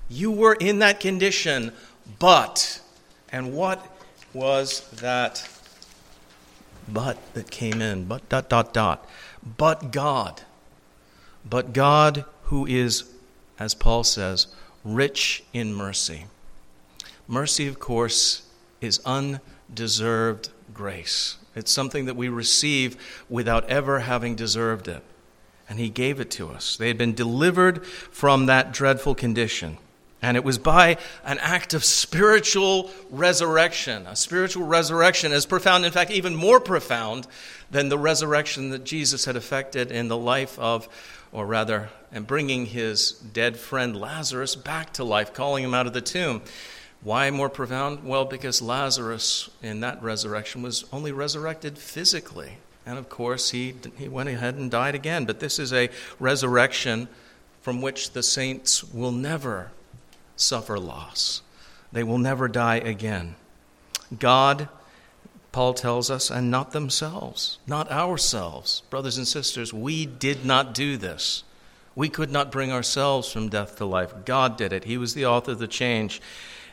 You 0.08 0.30
were 0.30 0.54
in 0.54 0.80
that 0.80 1.00
condition, 1.00 1.72
but, 2.18 2.80
and 3.32 3.54
what 3.54 3.86
was 4.34 4.88
that 4.90 5.48
but 6.92 7.18
that 7.34 7.50
came 7.50 7.80
in? 7.80 8.04
But, 8.04 8.28
dot, 8.28 8.48
dot, 8.48 8.74
dot. 8.74 9.08
But 9.56 9.92
God. 9.92 10.42
But 11.48 11.72
God, 11.72 12.24
who 12.44 12.66
is, 12.66 13.04
as 13.58 13.74
Paul 13.74 14.04
says, 14.04 14.48
rich 14.84 15.44
in 15.52 15.72
mercy. 15.72 16.26
Mercy, 17.28 17.68
of 17.68 17.78
course, 17.78 18.42
is 18.80 19.00
unconditional 19.04 19.46
deserved 19.74 20.50
grace. 20.72 21.36
It's 21.54 21.70
something 21.70 22.06
that 22.06 22.16
we 22.16 22.28
receive 22.28 22.96
without 23.28 23.68
ever 23.68 24.00
having 24.00 24.34
deserved 24.34 24.88
it. 24.88 25.02
And 25.68 25.78
He 25.78 25.88
gave 25.88 26.20
it 26.20 26.30
to 26.32 26.48
us. 26.48 26.76
They 26.76 26.88
had 26.88 26.98
been 26.98 27.14
delivered 27.14 27.86
from 27.86 28.46
that 28.46 28.72
dreadful 28.72 29.14
condition. 29.14 29.78
And 30.22 30.36
it 30.36 30.44
was 30.44 30.58
by 30.58 30.98
an 31.24 31.38
act 31.38 31.72
of 31.72 31.82
spiritual 31.84 32.90
resurrection, 33.10 34.06
a 34.06 34.14
spiritual 34.14 34.66
resurrection 34.66 35.32
as 35.32 35.46
profound, 35.46 35.86
in 35.86 35.92
fact, 35.92 36.10
even 36.10 36.34
more 36.36 36.60
profound 36.60 37.26
than 37.70 37.88
the 37.88 37.98
resurrection 37.98 38.70
that 38.70 38.84
Jesus 38.84 39.24
had 39.24 39.36
effected 39.36 39.90
in 39.90 40.08
the 40.08 40.16
life 40.16 40.58
of, 40.58 40.88
or 41.32 41.46
rather, 41.46 41.88
and 42.12 42.26
bringing 42.26 42.66
his 42.66 43.12
dead 43.12 43.56
friend 43.56 43.98
Lazarus 43.98 44.56
back 44.56 44.92
to 44.94 45.04
life, 45.04 45.32
calling 45.32 45.64
him 45.64 45.72
out 45.72 45.86
of 45.86 45.94
the 45.94 46.02
tomb. 46.02 46.42
Why 47.02 47.30
more 47.30 47.48
profound? 47.48 48.04
Well, 48.04 48.26
because 48.26 48.60
Lazarus 48.60 49.48
in 49.62 49.80
that 49.80 50.02
resurrection 50.02 50.62
was 50.62 50.84
only 50.92 51.12
resurrected 51.12 51.78
physically. 51.78 52.58
And 52.84 52.98
of 52.98 53.08
course, 53.08 53.50
he, 53.50 53.74
he 53.96 54.08
went 54.08 54.28
ahead 54.28 54.56
and 54.56 54.70
died 54.70 54.94
again. 54.94 55.24
But 55.24 55.40
this 55.40 55.58
is 55.58 55.72
a 55.72 55.88
resurrection 56.18 57.08
from 57.62 57.82
which 57.82 58.12
the 58.12 58.22
saints 58.22 58.84
will 58.84 59.12
never 59.12 59.70
suffer 60.36 60.78
loss, 60.78 61.42
they 61.92 62.02
will 62.02 62.18
never 62.18 62.48
die 62.48 62.76
again. 62.76 63.34
God, 64.18 64.68
Paul 65.52 65.74
tells 65.74 66.10
us, 66.10 66.30
and 66.30 66.50
not 66.50 66.72
themselves, 66.72 67.58
not 67.66 67.90
ourselves. 67.90 68.82
Brothers 68.90 69.18
and 69.18 69.28
sisters, 69.28 69.72
we 69.72 70.06
did 70.06 70.44
not 70.44 70.72
do 70.72 70.96
this. 70.96 71.44
We 71.94 72.08
could 72.08 72.30
not 72.30 72.50
bring 72.50 72.72
ourselves 72.72 73.30
from 73.30 73.48
death 73.48 73.76
to 73.76 73.84
life. 73.84 74.14
God 74.24 74.56
did 74.56 74.72
it. 74.72 74.84
He 74.84 74.96
was 74.96 75.12
the 75.12 75.26
author 75.26 75.52
of 75.52 75.58
the 75.58 75.68
change 75.68 76.22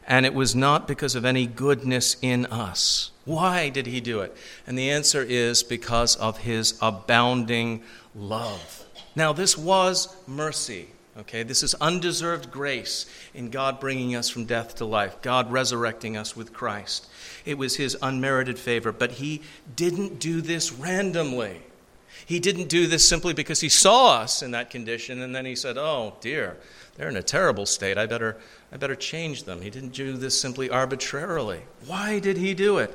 and 0.07 0.25
it 0.25 0.33
was 0.33 0.55
not 0.55 0.87
because 0.87 1.15
of 1.15 1.25
any 1.25 1.45
goodness 1.45 2.15
in 2.21 2.45
us. 2.47 3.11
Why 3.25 3.69
did 3.69 3.87
he 3.87 3.99
do 3.99 4.21
it? 4.21 4.35
And 4.65 4.77
the 4.77 4.89
answer 4.89 5.21
is 5.21 5.63
because 5.63 6.15
of 6.15 6.39
his 6.39 6.77
abounding 6.81 7.83
love. 8.15 8.85
Now, 9.15 9.33
this 9.33 9.57
was 9.57 10.15
mercy. 10.27 10.87
Okay, 11.19 11.41
this 11.41 11.63
is 11.63 11.73
undeserved 11.75 12.51
grace 12.51 13.07
in 13.33 13.49
God 13.49 13.79
bringing 13.79 14.15
us 14.15 14.29
from 14.29 14.45
death 14.45 14.75
to 14.75 14.85
life, 14.85 15.19
God 15.23 15.51
resurrecting 15.51 16.15
us 16.15 16.35
with 16.35 16.53
Christ. 16.53 17.07
It 17.43 17.57
was 17.57 17.75
His 17.75 17.97
unmerited 18.03 18.59
favor, 18.59 18.91
but 18.91 19.13
He 19.13 19.41
didn't 19.75 20.19
do 20.19 20.41
this 20.41 20.71
randomly. 20.71 21.63
He 22.23 22.39
didn't 22.39 22.69
do 22.69 22.85
this 22.85 23.07
simply 23.07 23.33
because 23.33 23.61
He 23.61 23.69
saw 23.69 24.19
us 24.19 24.43
in 24.43 24.51
that 24.51 24.69
condition 24.69 25.21
and 25.23 25.33
then 25.33 25.47
He 25.47 25.55
said, 25.55 25.75
Oh, 25.75 26.17
dear, 26.21 26.57
they're 26.95 27.09
in 27.09 27.17
a 27.17 27.23
terrible 27.23 27.65
state. 27.65 27.97
I 27.97 28.05
better 28.05 28.37
I 28.71 28.77
better 28.77 28.95
change 28.95 29.43
them. 29.43 29.61
He 29.61 29.69
didn't 29.69 29.93
do 29.93 30.13
this 30.13 30.39
simply 30.39 30.69
arbitrarily. 30.69 31.61
Why 31.85 32.19
did 32.19 32.37
he 32.37 32.53
do 32.53 32.77
it? 32.79 32.93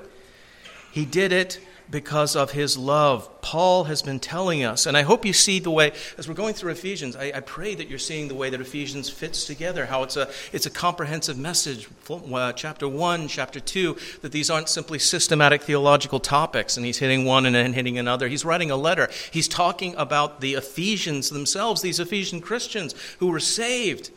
He 0.93 1.07
did 1.07 1.33
it 1.33 1.59
because 1.91 2.37
of 2.37 2.53
his 2.53 2.77
love. 2.77 3.29
Paul 3.43 3.85
has 3.85 4.03
been 4.03 4.21
telling 4.21 4.65
us, 4.65 4.87
and 4.87 4.97
I 4.97 5.03
hope 5.03 5.25
you 5.25 5.33
see 5.33 5.59
the 5.59 5.71
way, 5.71 5.93
as 6.17 6.27
we're 6.27 6.35
going 6.35 6.55
through 6.55 6.73
Ephesians, 6.73 7.17
I, 7.17 7.33
I, 7.35 7.41
pray 7.41 7.75
that 7.75 7.89
you're 7.89 7.99
seeing 7.99 8.29
the 8.29 8.35
way 8.35 8.51
that 8.51 8.61
Ephesians 8.61 9.11
fits 9.11 9.45
together, 9.45 9.87
how 9.87 10.03
it's 10.03 10.17
a, 10.17 10.31
it's 10.53 10.65
a 10.65 10.71
comprehensive 10.71 11.37
message, 11.37 11.89
uh, 12.09 12.53
chapter 12.53 12.89
1, 12.89 13.29
chapter 13.29 13.61
2, 13.61 13.97
that 14.23 14.33
these 14.33 14.49
aren't 14.49 14.69
simply 14.69 14.99
systematic 14.99 15.63
theological 15.63 16.21
topics, 16.21 16.77
and 16.77 16.87
he's 16.87 16.99
hitting 16.99 17.25
one 17.25 17.47
and 17.47 17.55
then 17.55 17.75
hitting 17.75 17.99
another. 17.99 18.29
He's 18.29 18.45
writing 18.45 18.71
a 18.71 18.77
letter. 18.77 19.09
He's 19.31 19.49
talking 19.49 19.95
about 19.97 20.41
the 20.41 20.55
Ephesians 20.55 21.31
themselves, 21.31 21.83
these 21.83 22.01
Ephesian 22.01 22.41
Christians 22.41 22.95
who 23.19 23.27
were 23.27 23.41
saved 23.41 24.11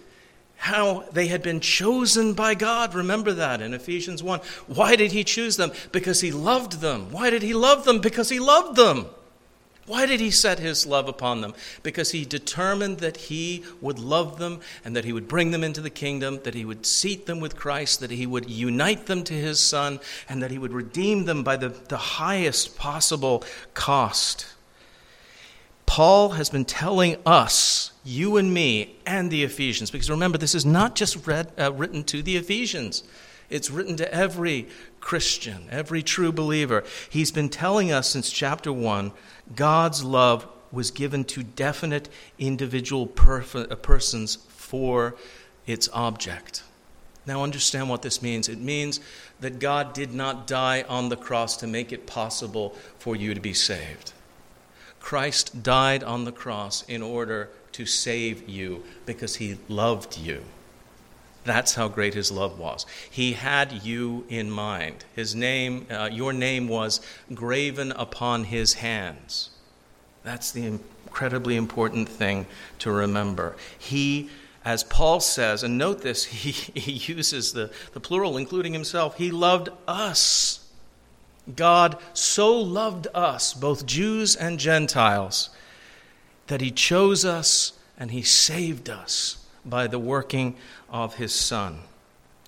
how 0.57 1.05
they 1.11 1.27
had 1.27 1.41
been 1.41 1.59
chosen 1.59 2.33
by 2.33 2.55
God. 2.55 2.93
Remember 2.93 3.33
that 3.33 3.61
in 3.61 3.73
Ephesians 3.73 4.23
1. 4.23 4.39
Why 4.67 4.95
did 4.95 5.11
he 5.11 5.23
choose 5.23 5.57
them? 5.57 5.71
Because 5.91 6.21
he 6.21 6.31
loved 6.31 6.81
them. 6.81 7.11
Why 7.11 7.29
did 7.29 7.43
he 7.43 7.53
love 7.53 7.85
them? 7.85 7.99
Because 7.99 8.29
he 8.29 8.39
loved 8.39 8.75
them. 8.75 9.07
Why 9.87 10.07
did 10.07 10.19
he 10.19 10.31
set 10.31 10.57
his 10.57 10.87
love 10.87 11.07
upon 11.07 11.41
them? 11.41 11.53
Because 11.83 12.11
he 12.11 12.25
determined 12.25 12.99
that 12.99 13.17
he 13.17 13.63
would 13.81 13.99
love 13.99 14.39
them 14.39 14.61
and 14.83 14.95
that 14.95 15.05
he 15.05 15.13
would 15.13 15.27
bring 15.27 15.51
them 15.51 15.63
into 15.63 15.79
the 15.81 15.91
kingdom, 15.91 16.39
that 16.43 16.55
he 16.55 16.65
would 16.65 16.87
seat 16.87 17.27
them 17.27 17.39
with 17.39 17.55
Christ, 17.55 17.99
that 17.99 18.09
he 18.09 18.25
would 18.25 18.49
unite 18.49 19.05
them 19.05 19.23
to 19.25 19.33
his 19.33 19.59
Son, 19.59 19.99
and 20.27 20.41
that 20.41 20.49
he 20.49 20.57
would 20.57 20.73
redeem 20.73 21.25
them 21.25 21.43
by 21.43 21.55
the, 21.55 21.69
the 21.69 21.97
highest 21.97 22.77
possible 22.77 23.43
cost. 23.75 24.47
Paul 25.85 26.29
has 26.31 26.49
been 26.49 26.65
telling 26.65 27.17
us, 27.25 27.91
you 28.03 28.37
and 28.37 28.53
me, 28.53 28.97
and 29.05 29.31
the 29.31 29.43
Ephesians, 29.43 29.91
because 29.91 30.09
remember, 30.09 30.37
this 30.37 30.55
is 30.55 30.65
not 30.65 30.95
just 30.95 31.27
read, 31.27 31.51
uh, 31.57 31.71
written 31.71 32.03
to 32.05 32.21
the 32.21 32.37
Ephesians. 32.37 33.03
It's 33.49 33.69
written 33.69 33.95
to 33.97 34.13
every 34.13 34.67
Christian, 34.99 35.67
every 35.69 36.01
true 36.01 36.31
believer. 36.31 36.83
He's 37.09 37.31
been 37.31 37.49
telling 37.49 37.91
us 37.91 38.09
since 38.09 38.31
chapter 38.31 38.73
1 38.73 39.11
God's 39.55 40.03
love 40.03 40.47
was 40.71 40.91
given 40.91 41.23
to 41.25 41.43
definite 41.43 42.09
individual 42.39 43.07
perf- 43.07 43.71
uh, 43.71 43.75
persons 43.75 44.37
for 44.49 45.15
its 45.67 45.87
object. 45.93 46.63
Now, 47.27 47.43
understand 47.43 47.89
what 47.89 48.01
this 48.01 48.21
means. 48.21 48.49
It 48.49 48.59
means 48.59 48.99
that 49.39 49.59
God 49.59 49.93
did 49.93 50.13
not 50.13 50.45
die 50.45 50.83
on 50.87 51.09
the 51.09 51.15
cross 51.15 51.57
to 51.57 51.67
make 51.67 51.91
it 51.91 52.05
possible 52.05 52.75
for 52.99 53.15
you 53.15 53.33
to 53.33 53.39
be 53.39 53.53
saved. 53.53 54.13
Christ 55.05 55.61
died 55.61 56.03
on 56.03 56.23
the 56.23 56.31
cross 56.31 56.83
in 56.87 57.03
order 57.03 57.49
to 57.73 57.85
save 57.85 58.49
you 58.49 58.83
because 59.05 59.35
he 59.35 59.59
loved 59.69 60.17
you. 60.17 60.41
That's 61.43 61.75
how 61.75 61.89
great 61.89 62.15
his 62.15 62.31
love 62.31 62.57
was. 62.57 62.87
He 63.11 63.33
had 63.33 63.83
you 63.83 64.25
in 64.29 64.49
mind. 64.49 65.05
His 65.15 65.35
name, 65.35 65.85
uh, 65.91 66.09
your 66.11 66.33
name 66.33 66.67
was 66.67 67.01
graven 67.31 67.91
upon 67.91 68.45
his 68.45 68.73
hands. 68.73 69.51
That's 70.23 70.51
the 70.51 70.65
incredibly 70.65 71.55
important 71.55 72.09
thing 72.09 72.47
to 72.79 72.91
remember. 72.91 73.55
He, 73.77 74.31
as 74.65 74.83
Paul 74.83 75.19
says, 75.19 75.61
and 75.61 75.77
note 75.77 76.01
this, 76.01 76.23
he, 76.43 76.49
he 76.49 77.13
uses 77.13 77.53
the, 77.53 77.71
the 77.93 77.99
plural, 77.99 78.37
including 78.37 78.73
himself, 78.73 79.19
he 79.19 79.29
loved 79.29 79.69
us. 79.87 80.64
God 81.53 81.97
so 82.13 82.59
loved 82.59 83.07
us, 83.13 83.53
both 83.53 83.85
Jews 83.85 84.35
and 84.35 84.59
Gentiles, 84.59 85.49
that 86.47 86.61
he 86.61 86.71
chose 86.71 87.25
us 87.25 87.73
and 87.97 88.11
he 88.11 88.21
saved 88.21 88.89
us 88.89 89.45
by 89.65 89.87
the 89.87 89.99
working 89.99 90.55
of 90.89 91.15
his 91.15 91.33
Son. 91.33 91.79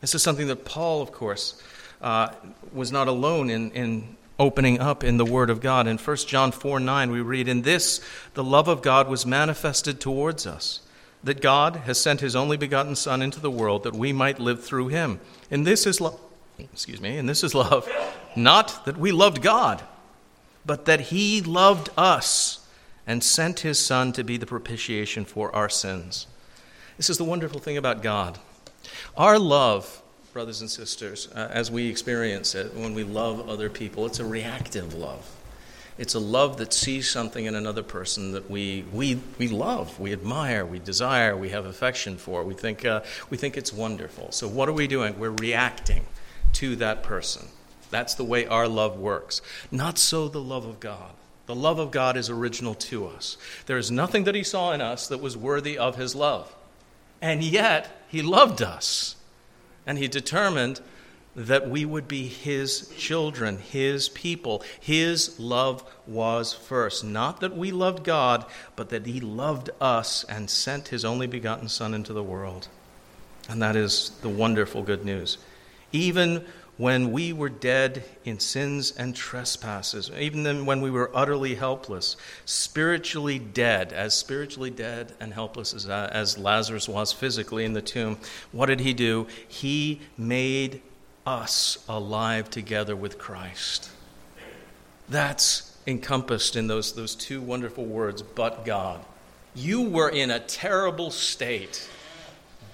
This 0.01 0.13
is 0.13 0.21
something 0.21 0.47
that 0.47 0.65
Paul, 0.65 1.01
of 1.01 1.11
course, 1.11 1.61
uh, 2.01 2.29
was 2.73 2.91
not 2.91 3.07
alone 3.07 3.49
in, 3.49 3.71
in 3.71 4.15
opening 4.39 4.79
up 4.79 5.03
in 5.03 5.17
the 5.17 5.25
Word 5.25 5.49
of 5.49 5.61
God. 5.61 5.87
In 5.87 5.97
1 5.97 6.17
John 6.17 6.51
4 6.51 6.79
9, 6.79 7.11
we 7.11 7.21
read, 7.21 7.47
In 7.47 7.63
this 7.63 8.01
the 8.33 8.43
love 8.43 8.67
of 8.67 8.81
God 8.81 9.07
was 9.07 9.25
manifested 9.25 9.99
towards 9.99 10.45
us, 10.45 10.81
that 11.23 11.41
God 11.41 11.77
has 11.77 11.99
sent 11.99 12.21
his 12.21 12.35
only 12.35 12.57
begotten 12.57 12.95
Son 12.95 13.21
into 13.21 13.39
the 13.39 13.51
world 13.51 13.83
that 13.83 13.95
we 13.95 14.13
might 14.13 14.39
live 14.39 14.63
through 14.63 14.89
him. 14.89 15.19
And 15.49 15.65
this 15.65 15.87
is 15.87 15.99
love. 15.99 16.19
Excuse 16.59 17.01
me, 17.01 17.17
and 17.17 17.29
this 17.29 17.43
is 17.43 17.53
love, 17.53 17.87
not 18.37 18.85
that 18.85 18.97
we 18.97 19.11
loved 19.11 19.41
God, 19.41 19.83
but 20.65 20.85
that 20.85 21.01
he 21.01 21.41
loved 21.41 21.89
us 21.97 22.65
and 23.05 23.23
sent 23.23 23.61
his 23.61 23.79
Son 23.79 24.11
to 24.13 24.23
be 24.23 24.37
the 24.37 24.45
propitiation 24.45 25.25
for 25.25 25.53
our 25.55 25.69
sins. 25.69 26.27
This 26.97 27.09
is 27.09 27.17
the 27.17 27.23
wonderful 27.23 27.59
thing 27.59 27.77
about 27.77 28.03
God. 28.03 28.37
Our 29.15 29.39
love, 29.39 30.01
brothers 30.33 30.61
and 30.61 30.69
sisters, 30.69 31.29
uh, 31.33 31.49
as 31.51 31.71
we 31.71 31.87
experience 31.89 32.53
it 32.53 32.73
when 32.73 32.93
we 32.93 33.03
love 33.03 33.49
other 33.49 33.69
people, 33.69 34.05
it's 34.05 34.19
a 34.19 34.25
reactive 34.25 34.93
love. 34.93 35.33
It's 35.97 36.13
a 36.13 36.19
love 36.19 36.57
that 36.57 36.73
sees 36.73 37.09
something 37.09 37.45
in 37.45 37.55
another 37.55 37.81
person 37.81 38.33
that 38.33 38.49
we, 38.49 38.85
we, 38.93 39.19
we 39.39 39.47
love, 39.47 39.99
we 39.99 40.13
admire, 40.13 40.63
we 40.63 40.77
desire, 40.77 41.35
we 41.35 41.49
have 41.49 41.65
affection 41.65 42.17
for. 42.17 42.43
We 42.43 42.53
think, 42.53 42.85
uh, 42.85 43.01
we 43.31 43.37
think 43.37 43.57
it's 43.57 43.73
wonderful. 43.73 44.31
So, 44.31 44.47
what 44.47 44.69
are 44.69 44.73
we 44.73 44.85
doing? 44.85 45.17
We're 45.17 45.31
reacting 45.31 46.05
to 46.53 46.75
that 46.75 47.01
person. 47.01 47.47
That's 47.89 48.15
the 48.15 48.23
way 48.23 48.45
our 48.45 48.67
love 48.67 48.99
works. 48.99 49.41
Not 49.71 49.97
so 49.97 50.27
the 50.27 50.41
love 50.41 50.65
of 50.65 50.79
God. 50.79 51.11
The 51.45 51.55
love 51.55 51.79
of 51.79 51.91
God 51.91 52.17
is 52.17 52.29
original 52.29 52.75
to 52.75 53.07
us. 53.07 53.37
There 53.65 53.77
is 53.77 53.89
nothing 53.89 54.25
that 54.25 54.35
He 54.35 54.43
saw 54.43 54.73
in 54.73 54.81
us 54.81 55.07
that 55.07 55.21
was 55.21 55.37
worthy 55.37 55.77
of 55.77 55.95
His 55.95 56.13
love. 56.13 56.53
And 57.21 57.43
yet, 57.43 58.03
He 58.09 58.21
loved 58.21 58.61
us. 58.61 59.15
And 59.85 59.97
He 59.97 60.09
determined 60.09 60.81
that 61.37 61.69
we 61.69 61.85
would 61.85 62.07
be 62.07 62.27
His 62.27 62.91
children, 62.97 63.59
His 63.59 64.09
people. 64.09 64.61
His 64.79 65.39
love 65.39 65.89
was 66.05 66.51
first. 66.51 67.05
Not 67.05 67.39
that 67.39 67.55
we 67.55 67.71
loved 67.71 68.03
God, 68.03 68.43
but 68.75 68.89
that 68.89 69.05
He 69.05 69.21
loved 69.21 69.69
us 69.79 70.25
and 70.25 70.49
sent 70.49 70.89
His 70.89 71.05
only 71.05 71.27
begotten 71.27 71.69
Son 71.69 71.93
into 71.93 72.11
the 72.11 72.23
world. 72.23 72.67
And 73.47 73.61
that 73.61 73.77
is 73.77 74.11
the 74.21 74.29
wonderful 74.29 74.83
good 74.83 75.05
news. 75.05 75.37
Even 75.93 76.45
when 76.77 77.11
we 77.11 77.33
were 77.33 77.49
dead 77.49 78.03
in 78.23 78.39
sins 78.39 78.91
and 78.91 79.15
trespasses, 79.15 80.11
even 80.17 80.43
then 80.43 80.65
when 80.65 80.79
we 80.79 80.91
were 80.91 81.09
utterly 81.13 81.55
helpless, 81.55 82.15
spiritually 82.45 83.39
dead, 83.39 83.91
as 83.91 84.13
spiritually 84.13 84.69
dead 84.69 85.13
and 85.19 85.33
helpless 85.33 85.73
as, 85.73 85.89
uh, 85.89 86.09
as 86.11 86.37
Lazarus 86.37 86.87
was 86.87 87.11
physically 87.11 87.65
in 87.65 87.73
the 87.73 87.81
tomb, 87.81 88.17
what 88.51 88.67
did 88.67 88.79
he 88.79 88.93
do? 88.93 89.25
He 89.47 90.01
made 90.17 90.81
us 91.25 91.83
alive 91.89 92.49
together 92.49 92.95
with 92.95 93.17
Christ. 93.17 93.89
That's 95.09 95.75
encompassed 95.87 96.55
in 96.55 96.67
those, 96.67 96.93
those 96.93 97.15
two 97.15 97.41
wonderful 97.41 97.85
words, 97.85 98.21
but 98.21 98.65
God. 98.65 99.03
You 99.55 99.81
were 99.81 100.09
in 100.09 100.29
a 100.29 100.39
terrible 100.39 101.09
state, 101.09 101.89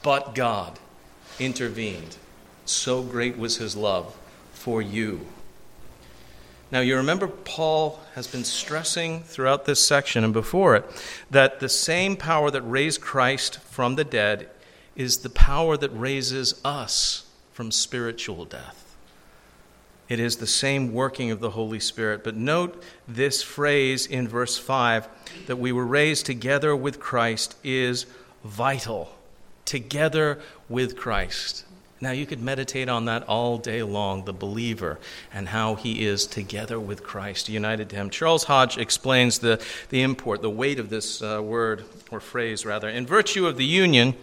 but 0.01 0.35
God 0.35 0.77
intervened 1.39 2.17
so 2.65 3.01
great 3.01 3.37
was 3.37 3.57
his 3.57 3.75
love 3.75 4.15
for 4.53 4.81
you. 4.81 5.27
Now, 6.71 6.79
you 6.79 6.95
remember 6.95 7.27
Paul 7.27 7.99
has 8.15 8.25
been 8.25 8.43
stressing 8.43 9.21
throughout 9.23 9.65
this 9.65 9.85
section 9.85 10.23
and 10.23 10.33
before 10.33 10.75
it 10.75 10.85
that 11.29 11.59
the 11.59 11.69
same 11.69 12.15
power 12.15 12.49
that 12.49 12.63
raised 12.63 12.99
Christ 12.99 13.59
from 13.59 13.95
the 13.95 14.03
dead 14.03 14.49
is 14.95 15.19
the 15.19 15.29
power 15.29 15.77
that 15.77 15.89
raises 15.89 16.59
us 16.65 17.27
from 17.51 17.71
spiritual 17.71 18.45
death. 18.45 18.95
It 20.09 20.19
is 20.19 20.37
the 20.37 20.47
same 20.47 20.93
working 20.93 21.31
of 21.31 21.39
the 21.39 21.51
Holy 21.51 21.79
Spirit. 21.79 22.23
But 22.23 22.35
note 22.35 22.83
this 23.07 23.41
phrase 23.41 24.05
in 24.05 24.27
verse 24.27 24.57
5 24.57 25.07
that 25.47 25.57
we 25.57 25.71
were 25.71 25.85
raised 25.85 26.25
together 26.25 26.75
with 26.75 26.99
Christ 26.99 27.55
is 27.63 28.05
vital. 28.43 29.15
Together 29.65 30.39
with 30.69 30.97
Christ. 30.97 31.65
Now, 32.03 32.11
you 32.11 32.25
could 32.25 32.41
meditate 32.41 32.89
on 32.89 33.05
that 33.05 33.23
all 33.29 33.57
day 33.57 33.81
long, 33.81 34.25
the 34.25 34.33
believer, 34.33 34.99
and 35.33 35.47
how 35.47 35.75
he 35.75 36.05
is 36.05 36.27
together 36.27 36.77
with 36.77 37.01
Christ, 37.01 37.47
united 37.47 37.89
to 37.91 37.95
him. 37.95 38.09
Charles 38.09 38.43
Hodge 38.43 38.77
explains 38.77 39.39
the, 39.39 39.65
the 39.87 40.01
import, 40.01 40.41
the 40.41 40.49
weight 40.49 40.79
of 40.79 40.89
this 40.89 41.21
uh, 41.21 41.41
word, 41.41 41.85
or 42.11 42.19
phrase 42.19 42.65
rather. 42.65 42.89
In 42.89 43.07
virtue 43.07 43.47
of 43.47 43.55
the 43.55 43.63
union, 43.63 44.15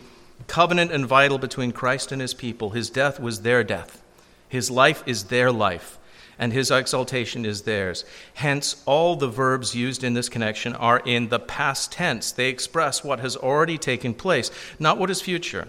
covenant 0.46 0.92
and 0.92 1.06
vital 1.06 1.38
between 1.38 1.72
Christ 1.72 2.12
and 2.12 2.20
his 2.20 2.34
people, 2.34 2.68
his 2.68 2.90
death 2.90 3.18
was 3.18 3.40
their 3.40 3.64
death, 3.64 4.02
his 4.46 4.70
life 4.70 5.02
is 5.06 5.24
their 5.24 5.50
life, 5.50 5.98
and 6.38 6.52
his 6.52 6.70
exaltation 6.70 7.46
is 7.46 7.62
theirs. 7.62 8.04
Hence, 8.34 8.82
all 8.84 9.16
the 9.16 9.26
verbs 9.26 9.74
used 9.74 10.04
in 10.04 10.12
this 10.12 10.28
connection 10.28 10.74
are 10.74 11.00
in 11.06 11.30
the 11.30 11.40
past 11.40 11.92
tense. 11.92 12.30
They 12.30 12.50
express 12.50 13.02
what 13.02 13.20
has 13.20 13.38
already 13.38 13.78
taken 13.78 14.12
place, 14.12 14.50
not 14.78 14.98
what 14.98 15.08
is 15.08 15.22
future 15.22 15.68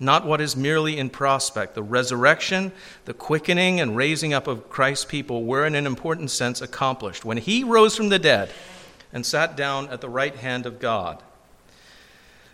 not 0.00 0.24
what 0.24 0.40
is 0.40 0.56
merely 0.56 0.98
in 0.98 1.10
prospect. 1.10 1.74
The 1.74 1.82
resurrection, 1.82 2.72
the 3.04 3.14
quickening, 3.14 3.80
and 3.80 3.96
raising 3.96 4.32
up 4.32 4.46
of 4.46 4.70
Christ's 4.70 5.04
people 5.04 5.44
were, 5.44 5.66
in 5.66 5.74
an 5.74 5.86
important 5.86 6.30
sense, 6.30 6.60
accomplished 6.60 7.24
when 7.24 7.38
he 7.38 7.64
rose 7.64 7.96
from 7.96 8.08
the 8.08 8.18
dead 8.18 8.50
and 9.12 9.24
sat 9.24 9.56
down 9.56 9.88
at 9.88 10.00
the 10.00 10.08
right 10.08 10.34
hand 10.34 10.66
of 10.66 10.78
God. 10.78 11.22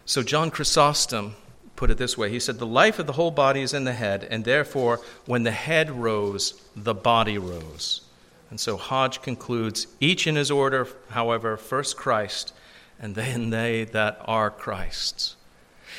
So, 0.06 0.22
John 0.22 0.50
Chrysostom 0.50 1.34
put 1.76 1.90
it 1.90 1.98
this 1.98 2.16
way 2.16 2.30
He 2.30 2.40
said, 2.40 2.58
The 2.58 2.66
life 2.66 2.98
of 2.98 3.06
the 3.06 3.12
whole 3.12 3.30
body 3.30 3.62
is 3.62 3.74
in 3.74 3.84
the 3.84 3.92
head, 3.92 4.26
and 4.30 4.44
therefore, 4.44 5.00
when 5.26 5.42
the 5.42 5.50
head 5.50 5.90
rose, 5.90 6.60
the 6.74 6.94
body 6.94 7.38
rose. 7.38 8.02
And 8.50 8.60
so 8.60 8.76
Hodge 8.76 9.20
concludes, 9.20 9.88
each 10.00 10.26
in 10.26 10.36
his 10.36 10.50
order, 10.50 10.86
however, 11.10 11.56
first 11.56 11.96
Christ, 11.96 12.52
and 13.00 13.14
then 13.14 13.50
they 13.50 13.84
that 13.86 14.20
are 14.26 14.50
Christ's. 14.50 15.34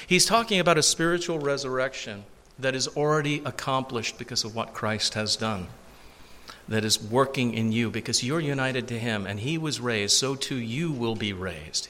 He's 0.07 0.25
talking 0.25 0.59
about 0.59 0.77
a 0.77 0.83
spiritual 0.83 1.39
resurrection 1.39 2.25
that 2.57 2.75
is 2.75 2.87
already 2.89 3.41
accomplished 3.45 4.17
because 4.17 4.43
of 4.43 4.55
what 4.55 4.73
Christ 4.73 5.13
has 5.15 5.35
done, 5.35 5.67
that 6.67 6.85
is 6.85 7.01
working 7.01 7.53
in 7.53 7.71
you 7.71 7.89
because 7.89 8.23
you're 8.23 8.39
united 8.39 8.87
to 8.89 8.99
Him 8.99 9.25
and 9.25 9.39
He 9.39 9.57
was 9.57 9.79
raised, 9.79 10.17
so 10.17 10.35
too 10.35 10.55
you 10.55 10.91
will 10.91 11.15
be 11.15 11.33
raised. 11.33 11.89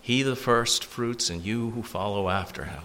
He 0.00 0.22
the 0.22 0.36
first 0.36 0.84
fruits, 0.84 1.30
and 1.30 1.42
you 1.42 1.70
who 1.70 1.82
follow 1.82 2.28
after 2.28 2.64
Him. 2.64 2.82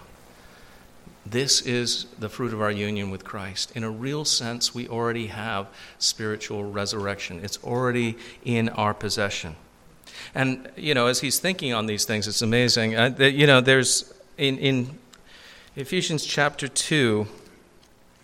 This 1.26 1.60
is 1.60 2.06
the 2.18 2.30
fruit 2.30 2.54
of 2.54 2.62
our 2.62 2.70
union 2.70 3.10
with 3.10 3.24
Christ. 3.24 3.72
In 3.76 3.84
a 3.84 3.90
real 3.90 4.24
sense, 4.24 4.74
we 4.74 4.88
already 4.88 5.26
have 5.26 5.68
spiritual 5.98 6.64
resurrection, 6.64 7.40
it's 7.44 7.62
already 7.62 8.16
in 8.44 8.70
our 8.70 8.94
possession. 8.94 9.56
And, 10.34 10.70
you 10.76 10.94
know, 10.94 11.06
as 11.06 11.20
he's 11.20 11.38
thinking 11.38 11.72
on 11.72 11.86
these 11.86 12.04
things, 12.04 12.26
it's 12.26 12.42
amazing. 12.42 12.96
Uh, 12.96 13.10
that, 13.10 13.32
you 13.32 13.46
know, 13.46 13.60
there's 13.60 14.12
in, 14.40 14.56
in 14.58 14.98
Ephesians 15.76 16.24
chapter 16.24 16.66
2, 16.66 17.26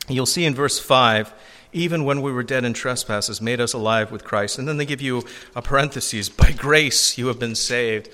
you'll 0.08 0.24
see 0.24 0.46
in 0.46 0.54
verse 0.54 0.78
5, 0.78 1.32
even 1.74 2.04
when 2.04 2.22
we 2.22 2.32
were 2.32 2.42
dead 2.42 2.64
in 2.64 2.72
trespasses, 2.72 3.42
made 3.42 3.60
us 3.60 3.74
alive 3.74 4.10
with 4.10 4.24
Christ. 4.24 4.58
And 4.58 4.66
then 4.66 4.78
they 4.78 4.86
give 4.86 5.02
you 5.02 5.24
a 5.54 5.60
parenthesis, 5.60 6.30
by 6.30 6.52
grace 6.52 7.18
you 7.18 7.26
have 7.26 7.38
been 7.38 7.54
saved. 7.54 8.08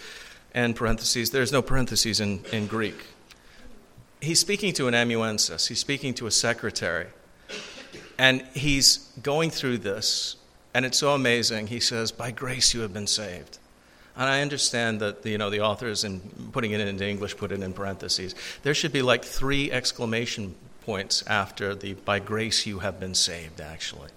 And 0.52 0.74
parentheses, 0.74 1.30
there's 1.30 1.52
no 1.52 1.62
parentheses 1.62 2.18
in, 2.18 2.44
in 2.52 2.66
Greek. 2.66 3.06
He's 4.20 4.40
speaking 4.40 4.72
to 4.74 4.88
an 4.88 4.94
amanuensis, 4.94 5.68
he's 5.68 5.78
speaking 5.78 6.12
to 6.14 6.26
a 6.26 6.30
secretary. 6.32 7.06
And 8.18 8.42
he's 8.52 9.12
going 9.22 9.50
through 9.50 9.78
this, 9.78 10.36
and 10.74 10.84
it's 10.84 10.98
so 10.98 11.14
amazing. 11.14 11.68
He 11.68 11.80
says, 11.80 12.10
By 12.10 12.32
grace 12.32 12.74
you 12.74 12.80
have 12.80 12.92
been 12.92 13.06
saved. 13.06 13.58
And 14.16 14.28
I 14.28 14.42
understand 14.42 15.00
that 15.00 15.24
you 15.24 15.38
know 15.38 15.50
the 15.50 15.60
authors, 15.60 16.04
in 16.04 16.20
putting 16.52 16.72
it 16.72 16.80
into 16.80 17.06
English, 17.06 17.36
put 17.36 17.52
it 17.52 17.62
in 17.62 17.72
parentheses. 17.72 18.34
There 18.62 18.74
should 18.74 18.92
be 18.92 19.02
like 19.02 19.24
three 19.24 19.70
exclamation 19.72 20.54
points 20.84 21.24
after 21.26 21.74
the 21.74 21.94
"by 21.94 22.18
grace 22.18 22.66
you 22.66 22.80
have 22.80 23.00
been 23.00 23.14
saved." 23.14 23.60
Actually, 23.60 24.10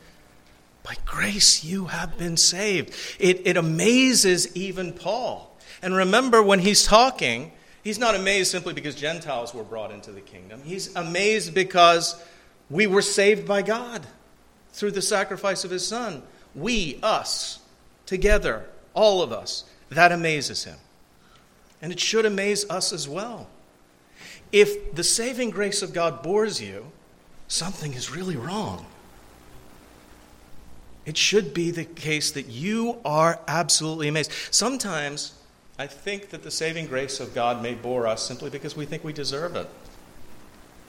by 0.84 0.96
grace 1.06 1.64
you 1.64 1.86
have 1.86 2.18
been 2.18 2.38
saved. 2.38 2.94
It, 3.20 3.48
it 3.48 3.58
amazes 3.58 4.56
even 4.56 4.94
Paul. 4.94 5.56
And 5.82 5.96
remember, 5.96 6.44
when 6.44 6.60
he's 6.60 6.86
talking, 6.86 7.52
he's 7.84 8.00
not 8.00 8.16
amazed 8.16 8.52
simply 8.52 8.74
because 8.74 8.96
Gentiles 8.96 9.54
were 9.54 9.64
brought 9.64 9.92
into 9.92 10.12
the 10.12 10.22
kingdom. 10.22 10.62
He's 10.64 10.96
amazed 10.96 11.54
because 11.54 12.22
we 12.70 12.88
were 12.88 13.02
saved 13.02 13.48
by 13.48 13.62
God 13.62 14.06
through 14.74 14.92
the 14.92 15.02
sacrifice 15.02 15.64
of 15.64 15.72
His 15.72 15.88
Son. 15.88 16.22
We, 16.54 17.00
us, 17.02 17.60
together, 18.06 18.66
all 18.94 19.22
of 19.22 19.32
us. 19.32 19.64
That 19.90 20.12
amazes 20.12 20.64
him. 20.64 20.78
And 21.82 21.92
it 21.92 22.00
should 22.00 22.26
amaze 22.26 22.70
us 22.70 22.92
as 22.92 23.08
well. 23.08 23.48
If 24.52 24.96
the 24.96 25.04
saving 25.04 25.50
grace 25.50 25.82
of 25.82 25.94
God 25.94 26.24
bores 26.24 26.62
you, 26.62 26.92
something 27.48 27.94
is 27.94 28.10
really 28.10 28.36
wrong. 28.36 28.86
It 31.06 31.18
should 31.18 31.54
be 31.54 31.72
the 31.72 31.86
case 31.86 32.32
that 32.32 32.48
you 32.48 33.00
are 33.06 33.40
absolutely 33.48 34.08
amazed. 34.08 34.32
Sometimes 34.50 35.34
I 35.78 35.88
think 35.88 36.30
that 36.30 36.44
the 36.44 36.52
saving 36.52 36.88
grace 36.88 37.20
of 37.20 37.36
God 37.36 37.62
may 37.62 37.76
bore 37.76 38.08
us 38.08 38.26
simply 38.26 38.50
because 38.50 38.76
we 38.76 38.86
think 38.86 39.04
we 39.04 39.14
deserve 39.14 39.56
it. 39.56 39.68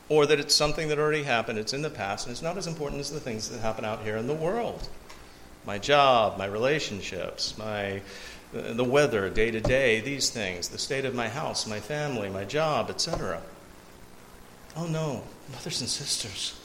Or 0.08 0.24
that 0.26 0.38
it's 0.38 0.54
something 0.54 0.88
that 0.88 0.98
already 0.98 1.24
happened, 1.24 1.58
it's 1.58 1.72
in 1.72 1.82
the 1.82 1.90
past, 1.90 2.26
and 2.26 2.32
it's 2.32 2.42
not 2.42 2.56
as 2.56 2.68
important 2.68 3.00
as 3.00 3.10
the 3.10 3.18
things 3.18 3.50
that 3.50 3.60
happen 3.60 3.84
out 3.84 4.04
here 4.04 4.16
in 4.16 4.28
the 4.28 4.34
world. 4.34 4.88
My 5.66 5.78
job, 5.78 6.38
my 6.38 6.46
relationships, 6.46 7.58
my 7.58 8.00
the 8.52 8.84
weather 8.84 9.28
day 9.28 9.50
to 9.50 9.60
day, 9.60 10.00
these 10.00 10.30
things, 10.30 10.68
the 10.68 10.78
state 10.78 11.04
of 11.04 11.14
my 11.14 11.28
house, 11.28 11.66
my 11.66 11.80
family, 11.80 12.28
my 12.28 12.44
job, 12.44 12.90
etc. 12.90 13.42
Oh 14.76 14.86
no, 14.86 15.22
brothers 15.50 15.80
and 15.80 15.90
sisters, 15.90 16.58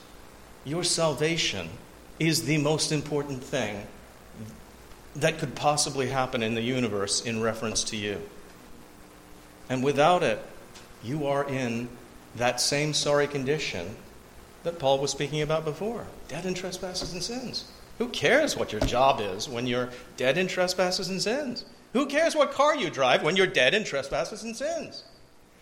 your 0.64 0.84
salvation 0.84 1.70
is 2.20 2.46
the 2.46 2.58
most 2.58 2.92
important 2.92 3.44
thing 3.44 3.88
that 5.16 5.40
could 5.40 5.56
possibly 5.56 6.08
happen 6.08 6.44
in 6.44 6.56
the 6.56 6.62
universe 6.62 7.26
in 7.26 7.42
reference 7.42 7.84
to 7.86 7.98
you. 7.98 8.22
And 9.70 9.84
without 9.84 10.24
it, 10.24 10.40
you 11.04 11.28
are 11.28 11.48
in 11.48 11.90
that 12.36 12.62
same 12.62 12.94
sorry 12.94 13.28
condition 13.28 13.96
that 14.64 14.80
Paul 14.80 15.00
was 15.00 15.12
speaking 15.12 15.42
about 15.42 15.66
before 15.66 16.06
dead 16.28 16.46
in 16.46 16.54
trespasses 16.54 17.14
and 17.14 17.24
sins. 17.24 17.70
Who 18.02 18.08
cares 18.08 18.58
what 18.58 18.72
your 18.72 18.82
job 18.82 19.22
is 19.22 19.48
when 19.48 19.68
you're 19.68 19.90
dead 20.18 20.40
in 20.40 20.48
trespasses 20.48 21.10
and 21.10 21.22
sins? 21.22 21.66
Who 21.94 22.08
cares 22.08 22.36
what 22.36 22.52
car 22.52 22.76
you 22.76 22.90
drive 22.90 23.22
when 23.22 23.36
you're 23.36 23.46
dead 23.46 23.76
in 23.76 23.84
trespasses 23.84 24.42
and 24.42 24.56
sins? 24.56 25.04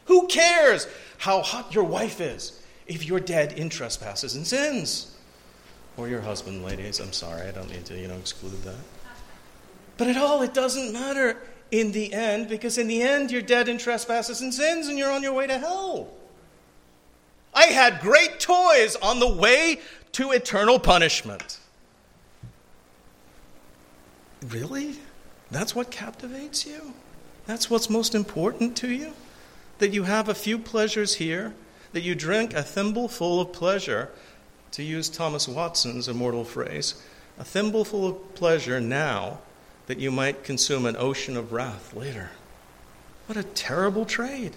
Who 0.05 0.25
cares 0.27 0.87
how 1.17 1.41
hot 1.41 1.75
your 1.75 1.83
wife 1.83 2.21
is 2.21 2.63
if 2.87 3.05
you're 3.05 3.19
dead 3.19 3.51
in 3.59 3.67
trespasses 3.67 4.35
and 4.35 4.47
sins? 4.47 5.17
Or 5.97 6.07
your 6.07 6.21
husband, 6.21 6.63
ladies. 6.63 7.01
I'm 7.01 7.11
sorry, 7.11 7.41
I 7.41 7.51
don't 7.51 7.69
need 7.69 7.83
to, 7.87 7.99
you 7.99 8.07
know, 8.07 8.15
exclude 8.15 8.63
that. 8.63 8.85
But 9.97 10.07
at 10.07 10.15
all, 10.15 10.41
it 10.41 10.53
doesn't 10.53 10.93
matter 10.93 11.35
in 11.71 11.91
the 11.91 12.13
end, 12.13 12.47
because 12.47 12.77
in 12.77 12.87
the 12.87 13.01
end, 13.01 13.31
you're 13.31 13.41
dead 13.41 13.67
in 13.67 13.77
trespasses 13.77 14.39
and 14.39 14.53
sins 14.53 14.87
and 14.87 14.97
you're 14.97 15.11
on 15.11 15.23
your 15.23 15.33
way 15.33 15.45
to 15.45 15.57
hell. 15.57 16.07
I 17.53 17.65
had 17.65 17.99
great 17.99 18.39
toys 18.39 18.95
on 19.01 19.19
the 19.19 19.27
way 19.27 19.81
to 20.13 20.31
eternal 20.31 20.79
punishment. 20.79 21.58
Really? 24.49 24.97
That's 25.51 25.75
what 25.75 25.91
captivates 25.91 26.65
you? 26.65 26.93
That's 27.45 27.69
what's 27.69 27.89
most 27.89 28.15
important 28.15 28.75
to 28.77 28.91
you? 28.91 29.13
That 29.79 29.93
you 29.93 30.03
have 30.03 30.29
a 30.29 30.35
few 30.35 30.59
pleasures 30.59 31.15
here, 31.15 31.53
that 31.93 32.01
you 32.01 32.15
drink 32.15 32.53
a 32.53 32.63
thimbleful 32.63 33.41
of 33.41 33.53
pleasure, 33.53 34.09
to 34.71 34.83
use 34.83 35.09
Thomas 35.09 35.47
Watson's 35.47 36.07
immortal 36.07 36.43
phrase, 36.43 37.01
a 37.39 37.43
thimbleful 37.43 38.07
of 38.07 38.35
pleasure 38.35 38.79
now, 38.79 39.39
that 39.87 39.99
you 39.99 40.11
might 40.11 40.43
consume 40.43 40.85
an 40.85 40.95
ocean 40.97 41.35
of 41.35 41.51
wrath 41.51 41.95
later. 41.95 42.29
What 43.25 43.37
a 43.37 43.43
terrible 43.43 44.05
trade. 44.05 44.55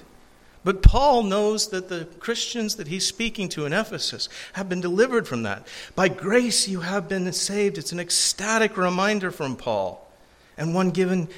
But 0.65 0.83
Paul 0.83 1.25
knows 1.25 1.69
that 1.69 1.89
the 1.89 2.07
Christians 2.21 2.77
that 2.77 2.87
he's 2.87 3.07
speaking 3.07 3.49
to 3.51 3.67
in 3.67 3.73
Ephesus 3.73 4.29
have 4.53 4.69
been 4.69 4.81
delivered 4.81 5.27
from 5.27 5.43
that. 5.43 5.67
By 5.97 6.09
grace 6.09 6.69
you 6.69 6.81
have 6.81 7.09
been 7.09 7.33
saved. 7.33 7.79
It's 7.79 7.93
an 7.93 7.99
ecstatic 7.99 8.77
reminder 8.77 9.31
from 9.31 9.57
Paul 9.57 10.09
and 10.57 10.75
one 10.75 10.91
given 10.91 11.29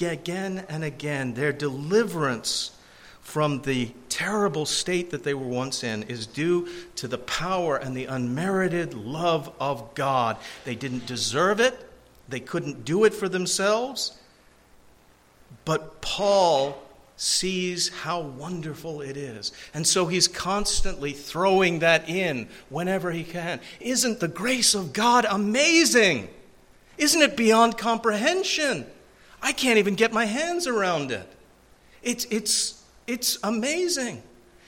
again 0.00 0.64
and 0.68 0.84
again. 0.84 1.34
Their 1.34 1.52
deliverance 1.52 2.70
from 3.20 3.62
the 3.62 3.92
terrible 4.08 4.64
state 4.64 5.10
that 5.10 5.24
they 5.24 5.34
were 5.34 5.46
once 5.46 5.84
in 5.84 6.04
is 6.04 6.26
due 6.26 6.68
to 6.96 7.08
the 7.08 7.18
power 7.18 7.76
and 7.76 7.96
the 7.96 8.06
unmerited 8.06 8.94
love 8.94 9.52
of 9.60 9.94
God. 9.94 10.36
They 10.64 10.74
didn't 10.74 11.06
deserve 11.06 11.60
it, 11.60 11.90
they 12.28 12.40
couldn't 12.40 12.84
do 12.84 13.04
it 13.04 13.12
for 13.12 13.28
themselves. 13.28 14.16
But 15.64 16.00
Paul 16.00 16.80
sees 17.18 17.88
how 17.88 18.20
wonderful 18.20 19.00
it 19.00 19.16
is. 19.16 19.50
And 19.74 19.84
so 19.84 20.06
he's 20.06 20.28
constantly 20.28 21.12
throwing 21.12 21.80
that 21.80 22.08
in 22.08 22.48
whenever 22.70 23.10
he 23.10 23.24
can. 23.24 23.60
Isn't 23.80 24.20
the 24.20 24.28
grace 24.28 24.74
of 24.76 24.92
God 24.92 25.26
amazing? 25.28 26.28
Isn't 26.96 27.20
it 27.20 27.36
beyond 27.36 27.76
comprehension? 27.76 28.86
I 29.42 29.50
can't 29.50 29.78
even 29.78 29.96
get 29.96 30.12
my 30.12 30.26
hands 30.26 30.68
around 30.68 31.10
it. 31.10 31.28
It's, 32.04 32.24
it's, 32.26 32.84
it's 33.08 33.36
amazing. 33.42 34.22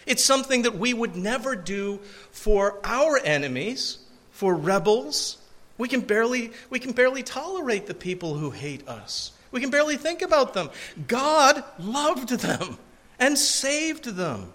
It's 0.04 0.24
something 0.24 0.62
that 0.62 0.76
we 0.76 0.92
would 0.92 1.14
never 1.14 1.54
do 1.54 2.00
for 2.32 2.80
our 2.82 3.20
enemies, 3.24 3.98
for 4.32 4.56
rebels. 4.56 5.38
We 5.78 5.86
can 5.86 6.00
barely, 6.00 6.50
we 6.68 6.80
can 6.80 6.92
barely 6.92 7.22
tolerate 7.22 7.86
the 7.86 7.94
people 7.94 8.34
who 8.34 8.50
hate 8.50 8.88
us. 8.88 9.30
We 9.50 9.60
can 9.60 9.70
barely 9.70 9.96
think 9.96 10.22
about 10.22 10.54
them. 10.54 10.70
God 11.08 11.64
loved 11.78 12.28
them 12.28 12.78
and 13.18 13.36
saved 13.36 14.04
them. 14.04 14.52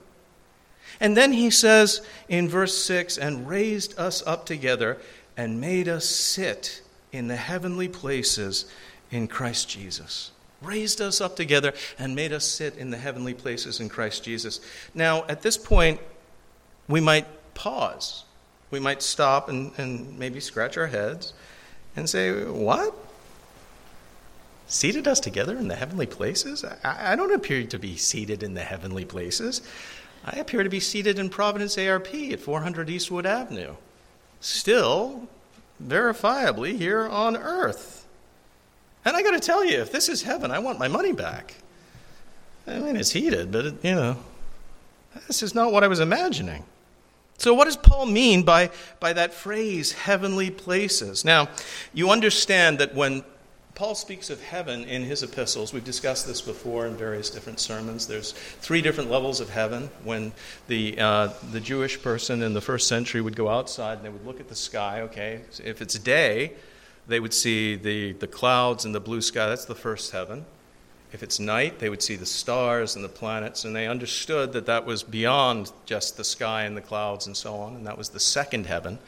And 0.99 1.15
then 1.17 1.33
he 1.33 1.49
says 1.49 2.05
in 2.29 2.47
verse 2.47 2.77
6 2.77 3.17
and 3.17 3.47
raised 3.47 3.99
us 3.99 4.25
up 4.25 4.45
together 4.45 4.97
and 5.35 5.59
made 5.59 5.87
us 5.87 6.05
sit 6.05 6.81
in 7.11 7.27
the 7.27 7.35
heavenly 7.35 7.87
places 7.87 8.65
in 9.11 9.27
Christ 9.27 9.69
Jesus. 9.69 10.31
Raised 10.61 11.01
us 11.01 11.19
up 11.19 11.35
together 11.35 11.73
and 11.99 12.15
made 12.15 12.31
us 12.31 12.45
sit 12.45 12.77
in 12.77 12.89
the 12.89 12.97
heavenly 12.97 13.33
places 13.33 13.79
in 13.79 13.89
Christ 13.89 14.23
Jesus. 14.23 14.61
Now, 14.93 15.25
at 15.25 15.41
this 15.41 15.57
point, 15.57 15.99
we 16.87 17.01
might 17.01 17.27
pause. 17.53 18.23
We 18.71 18.79
might 18.79 19.01
stop 19.01 19.49
and, 19.49 19.71
and 19.77 20.17
maybe 20.17 20.39
scratch 20.39 20.77
our 20.77 20.87
heads 20.87 21.33
and 21.95 22.09
say, 22.09 22.31
What? 22.45 22.95
Seated 24.67 25.07
us 25.07 25.19
together 25.19 25.57
in 25.57 25.67
the 25.67 25.75
heavenly 25.75 26.05
places? 26.05 26.63
I, 26.83 27.13
I, 27.13 27.15
don't 27.15 27.33
appear 27.33 27.65
to 27.65 27.79
be 27.79 27.97
seated 27.97 28.43
in 28.43 28.53
the 28.53 28.61
heavenly 28.61 29.05
places. 29.05 29.61
I 30.25 30.37
appear 30.37 30.63
to 30.63 30.69
be 30.69 30.79
seated 30.79 31.19
in 31.19 31.29
Providence 31.29 31.77
ARP 31.77 32.13
at 32.13 32.39
400 32.39 32.89
Eastwood 32.89 33.25
Avenue, 33.25 33.75
still 34.39 35.27
verifiably 35.83 36.77
here 36.77 37.07
on 37.07 37.37
earth. 37.37 38.07
And 39.03 39.15
I 39.15 39.21
got 39.21 39.31
to 39.31 39.39
tell 39.39 39.63
you, 39.63 39.77
if 39.79 39.91
this 39.91 40.09
is 40.09 40.23
heaven, 40.23 40.49
I 40.49 40.59
want 40.59 40.79
my 40.79 40.87
money 40.87 41.11
back. 41.11 41.55
I 42.65 42.79
mean, 42.79 42.95
it's 42.95 43.11
heated, 43.11 43.51
but, 43.51 43.65
it, 43.65 43.75
you 43.83 43.93
know, 43.93 44.17
this 45.27 45.43
is 45.43 45.53
not 45.53 45.71
what 45.71 45.83
I 45.83 45.87
was 45.87 45.99
imagining. 45.99 46.65
So, 47.37 47.53
what 47.53 47.65
does 47.65 47.77
Paul 47.77 48.07
mean 48.07 48.43
by, 48.43 48.71
by 48.99 49.13
that 49.13 49.33
phrase, 49.33 49.91
heavenly 49.91 50.49
places? 50.49 51.23
Now, 51.23 51.49
you 51.93 52.09
understand 52.09 52.79
that 52.79 52.95
when 52.95 53.23
Paul 53.75 53.93
speaks 53.93 54.29
of 54.29 54.41
heaven 54.41 54.85
in 54.85 55.03
his 55.03 55.21
epistles. 55.21 55.73
We've 55.73 55.83
discussed 55.83 56.25
this 56.25 56.39
before 56.39 56.87
in 56.87 56.95
various 56.95 57.29
different 57.29 57.59
sermons. 57.59 58.07
There's 58.07 58.31
three 58.31 58.81
different 58.81 59.11
levels 59.11 59.41
of 59.41 59.49
heaven. 59.49 59.89
When 60.05 60.31
the, 60.69 60.97
uh, 60.97 61.29
the 61.51 61.59
Jewish 61.59 62.01
person 62.01 62.41
in 62.41 62.53
the 62.53 62.61
first 62.61 62.87
century 62.87 63.19
would 63.19 63.35
go 63.35 63.49
outside 63.49 63.97
and 63.97 64.05
they 64.05 64.09
would 64.09 64.25
look 64.25 64.39
at 64.39 64.47
the 64.47 64.55
sky, 64.55 65.01
okay, 65.01 65.41
if 65.61 65.81
it's 65.81 65.99
day, 65.99 66.53
they 67.07 67.19
would 67.19 67.33
see 67.33 67.75
the, 67.75 68.13
the 68.13 68.27
clouds 68.27 68.85
and 68.85 68.95
the 68.95 69.01
blue 69.01 69.19
sky. 69.19 69.49
That's 69.49 69.65
the 69.65 69.75
first 69.75 70.11
heaven. 70.11 70.45
If 71.11 71.21
it's 71.21 71.37
night, 71.37 71.79
they 71.79 71.89
would 71.89 72.01
see 72.01 72.15
the 72.15 72.25
stars 72.25 72.95
and 72.95 73.03
the 73.03 73.09
planets, 73.09 73.65
and 73.65 73.75
they 73.75 73.87
understood 73.87 74.53
that 74.53 74.67
that 74.67 74.85
was 74.85 75.03
beyond 75.03 75.73
just 75.85 76.15
the 76.15 76.23
sky 76.23 76.63
and 76.63 76.77
the 76.77 76.81
clouds 76.81 77.27
and 77.27 77.35
so 77.35 77.55
on, 77.55 77.75
and 77.75 77.85
that 77.87 77.97
was 77.97 78.09
the 78.09 78.21
second 78.21 78.67
heaven. 78.67 78.99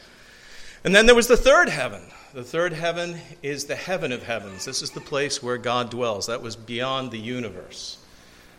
And 0.84 0.94
then 0.94 1.06
there 1.06 1.14
was 1.14 1.26
the 1.26 1.38
third 1.38 1.70
heaven. 1.70 2.02
The 2.34 2.44
third 2.44 2.74
heaven 2.74 3.16
is 3.42 3.64
the 3.64 3.74
heaven 3.74 4.12
of 4.12 4.22
heavens. 4.22 4.66
This 4.66 4.82
is 4.82 4.90
the 4.90 5.00
place 5.00 5.42
where 5.42 5.56
God 5.56 5.88
dwells. 5.90 6.26
That 6.26 6.42
was 6.42 6.56
beyond 6.56 7.10
the 7.10 7.18
universe. 7.18 7.96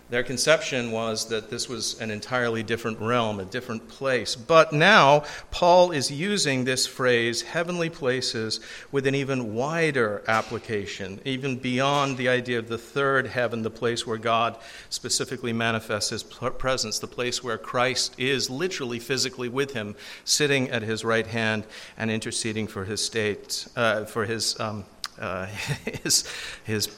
Their 0.10 0.24
conception 0.24 0.92
was 0.92 1.28
that 1.28 1.52
this 1.52 1.70
was 1.70 2.02
an 2.02 2.10
entirely 2.10 2.64
different 2.64 3.00
realm, 3.00 3.40
a 3.40 3.46
different 3.46 3.88
place. 3.88 4.36
But 4.36 4.74
now, 4.74 5.24
Paul 5.52 5.92
is 5.92 6.10
using 6.10 6.64
this 6.64 6.88
phrase, 6.88 7.44
heavenly 7.44 7.92
places, 7.92 8.60
with 8.92 9.06
an 9.06 9.14
even 9.14 9.54
wider 9.54 10.24
application, 10.28 11.22
even 11.26 11.58
beyond 11.58 12.18
the 12.18 12.28
idea 12.28 12.58
of 12.58 12.70
the 12.70 12.78
third 12.78 13.28
heaven, 13.28 13.62
the 13.62 13.70
place 13.70 14.08
where 14.08 14.18
God 14.18 14.58
specifically 14.90 15.54
manifests 15.54 16.10
his 16.10 16.24
presence, 16.24 16.98
the 16.98 17.06
place 17.06 17.44
where 17.44 17.60
Christ 17.60 18.16
is 18.18 18.50
literally 18.50 18.98
physically 18.98 19.48
with 19.48 19.74
him, 19.74 19.96
sitting 20.26 20.72
at 20.72 20.82
his 20.82 21.06
right 21.06 21.28
hand 21.28 21.68
and 21.98 22.10
interceding 22.10 22.66
for 22.66 22.84
his 22.84 23.06
state, 23.06 23.68
uh, 23.76 24.06
for 24.06 24.26
his, 24.26 24.60
um, 24.60 24.86
uh, 25.20 25.46
his, 26.04 26.28
his 26.64 26.90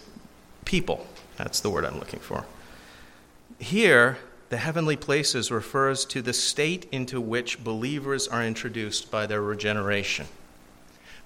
people. 0.63 1.05
That's 1.35 1.59
the 1.59 1.69
word 1.69 1.83
I'm 1.83 1.99
looking 1.99 2.21
for. 2.21 2.45
Here, 3.61 4.17
the 4.49 4.57
heavenly 4.57 4.95
places 4.95 5.51
refers 5.51 6.03
to 6.05 6.23
the 6.23 6.33
state 6.33 6.87
into 6.91 7.21
which 7.21 7.63
believers 7.63 8.27
are 8.27 8.43
introduced 8.43 9.11
by 9.11 9.27
their 9.27 9.41
regeneration. 9.41 10.25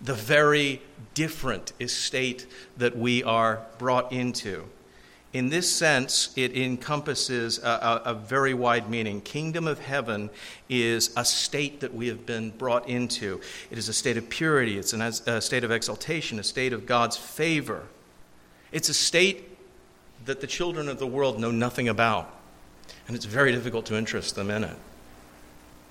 The 0.02 0.16
very 0.16 0.82
different 1.14 1.72
state 1.88 2.46
that 2.76 2.98
we 2.98 3.24
are 3.24 3.62
brought 3.78 4.12
into. 4.12 4.66
In 5.32 5.48
this 5.48 5.74
sense, 5.74 6.34
it 6.36 6.58
encompasses 6.58 7.58
a, 7.60 7.70
a, 7.70 8.02
a, 8.12 8.14
very 8.14 8.54
wide 8.54 8.90
meaning. 8.90 9.22
Kingdom 9.22 9.66
of 9.66 9.80
heaven 9.80 10.30
is 10.68 11.14
a 11.16 11.24
state 11.24 11.80
that 11.80 11.94
we 11.94 12.10
have 12.10 12.26
been 12.26 12.52
brought 12.52 12.90
into. 12.90 13.40
It 13.72 13.78
is 13.78 13.88
a 13.88 13.94
state 13.94 14.18
of 14.18 14.30
purity, 14.30 14.78
it's 14.78 14.92
an, 14.92 15.02
a 15.02 15.42
state 15.42 15.64
of 15.64 15.72
exaltation, 15.72 16.38
a 16.38 16.44
state 16.44 16.74
of 16.74 16.86
God's 16.86 17.16
favor. 17.16 17.84
It's 18.74 18.90
a 18.90 18.94
state 18.94 19.55
that 20.26 20.42
the 20.42 20.48
children 20.48 20.90
of 20.90 21.00
the 21.00 21.08
world 21.08 21.40
know 21.40 21.52
nothing 21.52 21.88
about. 21.88 22.32
And 23.08 23.16
it's 23.16 23.26
very 23.26 23.52
difficult 23.52 23.86
to 23.88 23.98
interest 23.98 24.36
them 24.36 24.50
in 24.50 24.64
it. 24.64 24.78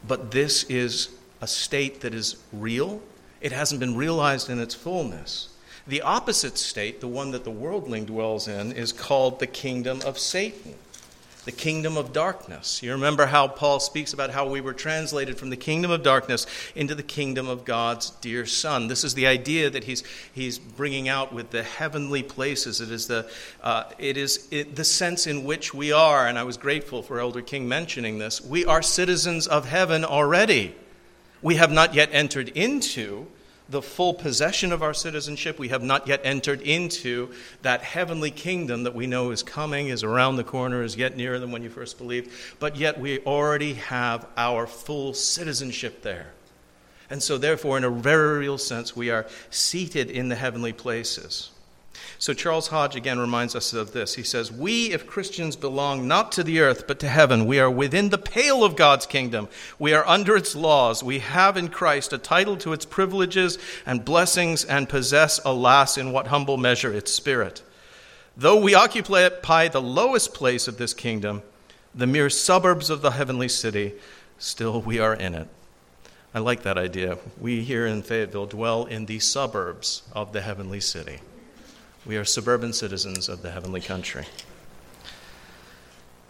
But 0.07 0.31
this 0.31 0.64
is 0.64 1.11
a 1.40 1.47
state 1.47 2.01
that 2.03 2.14
is 2.14 2.37
real, 2.53 3.03
it 3.40 3.53
hasn't 3.53 3.81
been 3.81 3.97
realized 3.97 4.51
in 4.51 4.59
its 4.59 4.75
fullness. 4.75 5.51
The 5.87 6.01
opposite 6.01 6.57
state, 6.57 7.01
the 7.01 7.09
one 7.09 7.31
that 7.33 7.44
the 7.44 7.51
worldling 7.51 8.07
dwells 8.07 8.49
in, 8.49 8.73
is 8.73 8.92
called 8.92 9.38
the 9.38 9.47
kingdom 9.47 10.01
of 10.07 10.18
Satan 10.18 10.75
the 11.44 11.52
kingdom 11.52 11.96
of 11.96 12.12
darkness. 12.12 12.83
You 12.83 12.92
remember 12.92 13.26
how 13.26 13.48
Paul 13.48 13.80
speaks 13.80 14.12
about 14.12 14.30
how 14.30 14.48
we 14.48 14.61
were 14.61 14.72
translated 14.72 15.38
from 15.38 15.50
the 15.50 15.57
kingdom 15.57 15.90
of 15.90 16.02
darkness 16.02 16.46
into 16.74 16.94
the 16.94 17.02
kingdom 17.02 17.48
of 17.48 17.64
God's 17.64 18.11
dear 18.11 18.46
Son. 18.46 18.88
This 18.88 19.04
is 19.04 19.14
the 19.14 19.26
idea 19.26 19.68
that 19.70 19.85
he's, 19.85 20.02
he's 20.33 20.59
bringing 20.59 21.09
out 21.09 21.33
with 21.33 21.50
the 21.50 21.62
heavenly 21.62 22.22
places. 22.22 22.80
It 22.80 22.90
is, 22.90 23.07
the, 23.07 23.28
uh, 23.62 23.85
it 23.98 24.16
is 24.16 24.48
it, 24.50 24.74
the 24.76 24.85
sense 24.85 25.26
in 25.26 25.44
which 25.44 25.74
we 25.74 25.92
are, 25.92 26.26
and 26.26 26.38
I 26.38 26.44
was 26.44 26.57
grateful 26.57 27.02
for 27.02 27.20
Elder 27.20 27.42
King 27.42 27.68
mentioning 27.68 28.18
this. 28.18 28.40
We 28.40 28.64
are 28.64 28.83
citizens 28.83 29.46
of 29.46 29.66
heaven 29.66 30.04
already. 30.04 30.74
We 31.42 31.57
have 31.57 31.70
not 31.70 31.92
yet 31.92 32.09
entered 32.12 32.48
into 32.50 33.26
the 33.68 33.83
full 33.83 34.14
possession 34.14 34.72
of 34.72 34.83
our 34.83 34.94
citizenship. 34.94 35.59
We 35.59 35.68
have 35.68 35.83
not 35.83 36.07
yet 36.07 36.20
entered 36.22 36.61
into 36.61 37.33
that 37.62 37.83
heavenly 37.83 38.31
kingdom 38.31 38.83
that 38.85 38.94
we 38.94 39.07
know 39.07 39.31
is 39.31 39.42
coming, 39.42 39.88
is 39.88 40.03
around 40.03 40.37
the 40.37 40.44
corner, 40.44 40.83
is 40.83 40.96
yet 40.96 41.16
nearer 41.16 41.38
than 41.38 41.50
when 41.50 41.62
you 41.62 41.70
first 41.70 41.98
believed, 41.98 42.31
but 42.59 42.77
yet 42.77 43.00
we 43.00 43.20
already 43.20 43.74
have 43.74 44.27
our 44.37 44.66
full 44.66 45.14
citizenship 45.14 46.03
there. 46.03 46.33
And 47.11 47.22
so, 47.22 47.38
therefore, 47.38 47.77
in 47.79 47.85
a 47.85 47.90
very 47.90 48.38
real 48.38 48.59
sense, 48.59 48.96
we 48.96 49.11
are 49.11 49.27
seated 49.50 50.11
in 50.11 50.29
the 50.29 50.37
heavenly 50.37 50.72
places. 50.72 51.50
So 52.18 52.35
Charles 52.35 52.68
Hodge 52.68 52.96
again 52.96 53.18
reminds 53.18 53.54
us 53.54 53.72
of 53.72 53.92
this. 53.92 54.14
He 54.14 54.22
says, 54.22 54.50
We, 54.50 54.92
if 54.92 55.07
Christians, 55.07 55.57
belong 55.57 56.09
not 56.09 56.33
to 56.33 56.42
the 56.42 56.61
earth, 56.61 56.87
but 56.87 56.98
to 57.00 57.09
heaven. 57.09 57.46
We 57.46 57.59
are 57.61 57.70
within 57.70 58.09
the 58.09 58.18
pale 58.18 58.64
of 58.64 58.76
God's 58.76 59.07
kingdom. 59.07 59.48
We 59.78 59.94
are 59.94 60.07
under 60.07 60.37
its 60.37 60.54
laws. 60.54 61.02
We 61.02 61.20
have 61.20 61.57
in 61.57 61.68
Christ 61.68 62.12
a 62.12 62.18
title 62.18 62.57
to 62.59 62.72
its 62.72 62.85
privileges 62.85 63.59
and 63.87 64.04
blessings, 64.04 64.64
and 64.64 64.88
possess, 64.88 65.40
alas, 65.44 65.98
in 65.98 66.12
what 66.12 66.28
humble 66.28 66.57
measure, 66.57 66.92
its 66.92 67.12
spirit. 67.12 67.62
Though 68.37 68.61
we 68.61 68.74
occupy 68.74 69.68
the 69.68 69.83
lowest 69.83 70.35
place 70.35 70.66
of 70.66 70.76
this 70.76 70.94
kingdom, 70.94 71.42
the 71.94 72.07
mere 72.07 72.30
suburbs 72.30 72.90
of 72.90 73.02
the 73.02 73.12
heavenly 73.12 73.48
city, 73.48 73.94
still 74.38 74.80
we 74.80 74.98
are 74.98 75.14
in 75.14 75.35
it. 75.35 75.48
I 76.35 76.40
like 76.40 76.64
that 76.64 76.76
idea. 76.76 77.18
We 77.38 77.62
here 77.62 77.87
in 77.87 78.02
Fayetteville 78.02 78.46
dwell 78.46 78.87
in 78.87 79.07
the 79.07 79.20
suburbs 79.20 80.02
of 80.12 80.33
the 80.33 80.40
heavenly 80.40 80.80
city. 80.80 81.20
We 82.06 82.18
are 82.18 82.24
suburban 82.24 82.74
citizens 82.74 83.30
of 83.30 83.40
the 83.40 83.50
heavenly 83.50 83.80
country. 83.80 84.26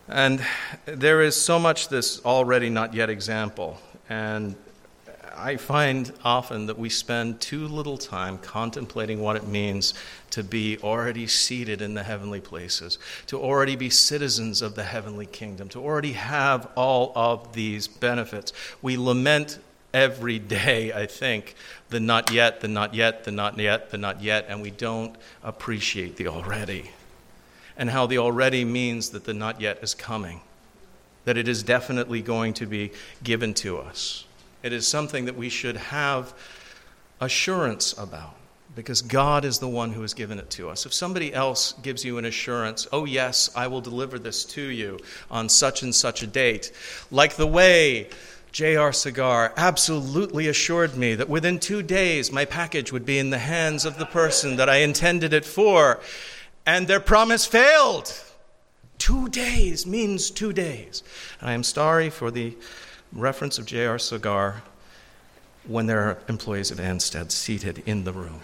And 0.06 0.44
there 0.86 1.20
is 1.20 1.34
so 1.34 1.58
much 1.58 1.88
this 1.88 2.24
already 2.24 2.70
not 2.70 2.94
yet 2.94 3.10
example. 3.10 3.80
And 4.08 4.54
I 5.36 5.56
find 5.56 6.12
often 6.24 6.66
that 6.66 6.78
we 6.78 6.90
spend 6.90 7.40
too 7.40 7.66
little 7.66 7.98
time 7.98 8.38
contemplating 8.38 9.20
what 9.20 9.34
it 9.34 9.48
means 9.48 9.94
to 10.30 10.44
be 10.44 10.78
already 10.78 11.26
seated 11.26 11.82
in 11.82 11.94
the 11.94 12.04
heavenly 12.04 12.40
places, 12.40 12.98
to 13.26 13.40
already 13.40 13.74
be 13.74 13.90
citizens 13.90 14.62
of 14.62 14.76
the 14.76 14.84
heavenly 14.84 15.26
kingdom, 15.26 15.68
to 15.70 15.80
already 15.80 16.12
have 16.12 16.68
all 16.76 17.10
of 17.16 17.52
these 17.52 17.88
benefits. 17.88 18.52
We 18.80 18.96
lament 18.96 19.58
every 19.94 20.38
day, 20.38 20.92
I 20.92 21.06
think, 21.06 21.54
the 21.88 22.00
not 22.00 22.32
yet, 22.32 22.60
the 22.60 22.68
not 22.68 22.92
yet, 22.92 23.24
the 23.24 23.30
not 23.30 23.58
yet, 23.58 23.90
the 23.90 23.98
not 23.98 24.20
yet, 24.20 24.46
and 24.48 24.60
we 24.60 24.70
don't 24.70 25.16
appreciate 25.42 26.16
the 26.16 26.26
already. 26.26 26.90
And 27.78 27.88
how 27.88 28.06
the 28.06 28.18
already 28.18 28.64
means 28.64 29.10
that 29.10 29.24
the 29.24 29.32
not 29.32 29.60
yet 29.60 29.78
is 29.82 29.94
coming, 29.94 30.40
that 31.24 31.36
it 31.36 31.48
is 31.48 31.62
definitely 31.62 32.20
going 32.20 32.52
to 32.54 32.66
be 32.66 32.92
given 33.22 33.54
to 33.54 33.78
us. 33.78 34.26
It 34.62 34.72
is 34.72 34.86
something 34.86 35.26
that 35.26 35.36
we 35.36 35.48
should 35.48 35.76
have 35.76 36.34
assurance 37.20 37.96
about 37.96 38.34
because 38.74 39.02
God 39.02 39.44
is 39.44 39.58
the 39.60 39.68
one 39.68 39.92
who 39.92 40.02
has 40.02 40.14
given 40.14 40.38
it 40.38 40.50
to 40.50 40.68
us. 40.68 40.84
If 40.84 40.92
somebody 40.92 41.32
else 41.32 41.74
gives 41.82 42.04
you 42.04 42.18
an 42.18 42.24
assurance, 42.24 42.88
oh, 42.92 43.04
yes, 43.04 43.50
I 43.54 43.68
will 43.68 43.80
deliver 43.80 44.18
this 44.18 44.44
to 44.46 44.62
you 44.62 44.98
on 45.30 45.48
such 45.48 45.82
and 45.82 45.94
such 45.94 46.22
a 46.24 46.26
date, 46.26 46.72
like 47.10 47.36
the 47.36 47.46
way 47.46 48.08
J.R. 48.54 48.92
Cigar 48.92 49.52
absolutely 49.56 50.46
assured 50.46 50.96
me 50.96 51.16
that 51.16 51.28
within 51.28 51.58
two 51.58 51.82
days 51.82 52.30
my 52.30 52.44
package 52.44 52.92
would 52.92 53.04
be 53.04 53.18
in 53.18 53.30
the 53.30 53.38
hands 53.38 53.84
of 53.84 53.98
the 53.98 54.06
person 54.06 54.54
that 54.58 54.68
I 54.68 54.76
intended 54.76 55.32
it 55.32 55.44
for, 55.44 55.98
and 56.64 56.86
their 56.86 57.00
promise 57.00 57.46
failed. 57.46 58.16
Two 58.96 59.28
days 59.28 59.88
means 59.88 60.30
two 60.30 60.52
days. 60.52 61.02
I 61.42 61.52
am 61.52 61.64
sorry 61.64 62.10
for 62.10 62.30
the 62.30 62.56
reference 63.12 63.58
of 63.58 63.66
J.R. 63.66 63.98
Cigar 63.98 64.62
when 65.66 65.86
there 65.86 66.02
are 66.02 66.18
employees 66.28 66.70
of 66.70 66.78
Ansted 66.78 67.32
seated 67.32 67.82
in 67.86 68.04
the 68.04 68.12
room. 68.12 68.40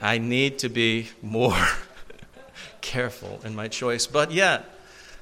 I 0.00 0.16
need 0.16 0.58
to 0.60 0.70
be 0.70 1.10
more 1.20 1.66
careful 2.80 3.42
in 3.44 3.54
my 3.54 3.68
choice, 3.68 4.06
but 4.06 4.32
yet, 4.32 4.64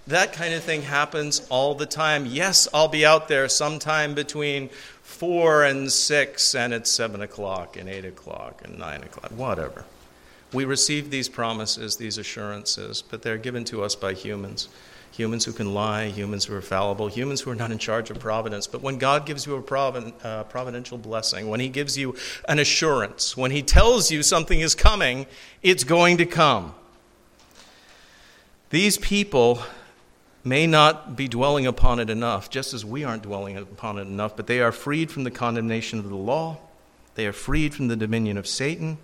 that 0.06 0.32
kind 0.32 0.54
of 0.54 0.62
thing 0.62 0.82
happens 0.82 1.46
all 1.50 1.74
the 1.74 1.86
time. 1.86 2.26
Yes, 2.26 2.66
I'll 2.72 2.88
be 2.88 3.04
out 3.04 3.28
there 3.28 3.48
sometime 3.48 4.14
between 4.14 4.70
4 5.02 5.64
and 5.64 5.92
6, 5.92 6.54
and 6.54 6.72
it's 6.72 6.90
7 6.90 7.20
o'clock, 7.20 7.76
and 7.76 7.88
8 7.88 8.04
o'clock, 8.06 8.62
and 8.64 8.78
9 8.78 9.02
o'clock, 9.02 9.30
whatever. 9.32 9.84
We 10.52 10.64
receive 10.64 11.10
these 11.10 11.28
promises, 11.28 11.96
these 11.96 12.18
assurances, 12.18 13.02
but 13.02 13.22
they're 13.22 13.38
given 13.38 13.64
to 13.66 13.82
us 13.84 13.94
by 13.94 14.14
humans. 14.14 14.68
Humans 15.12 15.44
who 15.44 15.52
can 15.52 15.74
lie, 15.74 16.06
humans 16.06 16.44
who 16.44 16.54
are 16.54 16.62
fallible, 16.62 17.08
humans 17.08 17.40
who 17.40 17.50
are 17.50 17.56
not 17.56 17.70
in 17.70 17.78
charge 17.78 18.10
of 18.10 18.18
providence. 18.18 18.66
But 18.66 18.80
when 18.80 18.96
God 18.96 19.26
gives 19.26 19.46
you 19.46 19.56
a 19.56 19.58
uh, 19.58 20.44
providential 20.44 20.98
blessing, 20.98 21.48
when 21.48 21.60
He 21.60 21.68
gives 21.68 21.98
you 21.98 22.16
an 22.48 22.58
assurance, 22.58 23.36
when 23.36 23.50
He 23.50 23.62
tells 23.62 24.10
you 24.10 24.22
something 24.22 24.60
is 24.60 24.74
coming, 24.74 25.26
it's 25.62 25.84
going 25.84 26.16
to 26.18 26.26
come. 26.26 26.74
These 28.70 28.98
people 28.98 29.62
may 30.44 30.66
not 30.66 31.16
be 31.16 31.28
dwelling 31.28 31.66
upon 31.66 32.00
it 32.00 32.10
enough, 32.10 32.50
just 32.50 32.72
as 32.72 32.84
we 32.84 33.04
aren't 33.04 33.22
dwelling 33.22 33.56
upon 33.56 33.98
it 33.98 34.02
enough, 34.02 34.36
but 34.36 34.46
they 34.46 34.60
are 34.60 34.72
freed 34.72 35.10
from 35.10 35.24
the 35.24 35.30
condemnation 35.30 35.98
of 35.98 36.08
the 36.08 36.16
law. 36.16 36.58
They 37.14 37.26
are 37.26 37.32
freed 37.32 37.74
from 37.74 37.88
the 37.88 37.96
dominion 37.96 38.38
of 38.38 38.46
Satan. 38.46 38.98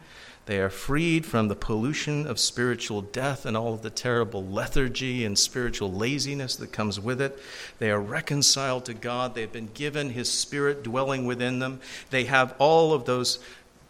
They 0.46 0.61
are 0.61 0.70
freed 0.70 1.27
from 1.27 1.49
the 1.49 1.57
pollution 1.57 2.25
of 2.27 2.38
spiritual 2.38 3.03
death 3.03 3.44
and 3.44 3.57
all 3.57 3.75
of 3.75 3.83
the 3.83 3.90
terrible 3.90 4.46
lethargy 4.46 5.25
and 5.25 5.37
spiritual 5.37 5.92
laziness 5.92 6.55
that 6.57 6.70
comes 6.70 7.01
with 7.01 7.20
it. 7.20 7.37
They 7.81 7.90
are 7.90 8.01
reconciled 8.01 8.85
to 8.85 8.94
God. 8.94 9.35
They've 9.35 9.53
been 9.53 9.70
given 9.75 10.11
His 10.11 10.31
Spirit 10.31 10.85
dwelling 10.85 11.27
within 11.27 11.59
them. 11.59 11.81
They 12.11 12.25
have 12.25 12.55
all 12.59 12.92
of 12.92 13.07
those 13.07 13.40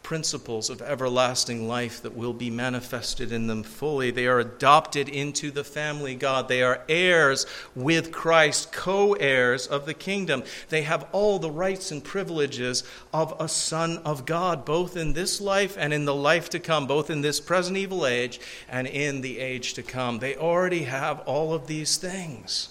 principles 0.06 0.70
of 0.70 0.80
everlasting 0.82 1.66
life 1.66 2.00
that 2.00 2.14
will 2.14 2.32
be 2.32 2.48
manifested 2.48 3.32
in 3.32 3.48
them 3.48 3.64
fully. 3.64 4.08
They 4.12 4.28
are 4.28 4.38
adopted 4.38 5.08
into 5.08 5.50
the 5.50 5.64
family 5.64 6.14
God. 6.14 6.46
They 6.46 6.62
are 6.62 6.84
heirs 6.88 7.44
with 7.74 8.12
Christ, 8.12 8.70
co 8.70 9.14
heirs 9.14 9.66
of 9.66 9.84
the 9.84 9.94
kingdom. 9.94 10.44
They 10.68 10.82
have 10.82 11.08
all 11.10 11.40
the 11.40 11.50
rights 11.50 11.90
and 11.90 12.04
privileges 12.04 12.84
of 13.12 13.34
a 13.40 13.48
son 13.48 13.98
of 14.04 14.26
God, 14.26 14.64
both 14.64 14.96
in 14.96 15.14
this 15.14 15.40
life 15.40 15.76
and 15.76 15.92
in 15.92 16.04
the 16.04 16.14
life 16.14 16.48
to 16.50 16.60
come, 16.60 16.86
both 16.86 17.10
in 17.10 17.22
this 17.22 17.40
present 17.40 17.76
evil 17.76 18.06
age 18.06 18.38
and 18.68 18.86
in 18.86 19.22
the 19.22 19.40
age 19.40 19.74
to 19.74 19.82
come. 19.82 20.20
They 20.20 20.36
already 20.36 20.84
have 20.84 21.18
all 21.26 21.52
of 21.52 21.66
these 21.66 21.96
things. 21.96 22.68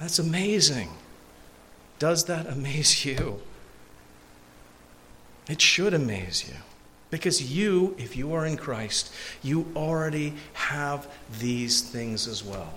That's 0.00 0.18
amazing. 0.18 0.90
Does 2.00 2.24
that 2.24 2.48
amaze 2.48 3.04
you? 3.04 3.42
It 5.48 5.60
should 5.60 5.94
amaze 5.94 6.48
you. 6.48 6.54
Because 7.10 7.52
you, 7.52 7.94
if 7.98 8.16
you 8.16 8.34
are 8.34 8.44
in 8.44 8.56
Christ, 8.56 9.12
you 9.42 9.70
already 9.76 10.34
have 10.54 11.06
these 11.38 11.80
things 11.80 12.26
as 12.26 12.42
well. 12.42 12.74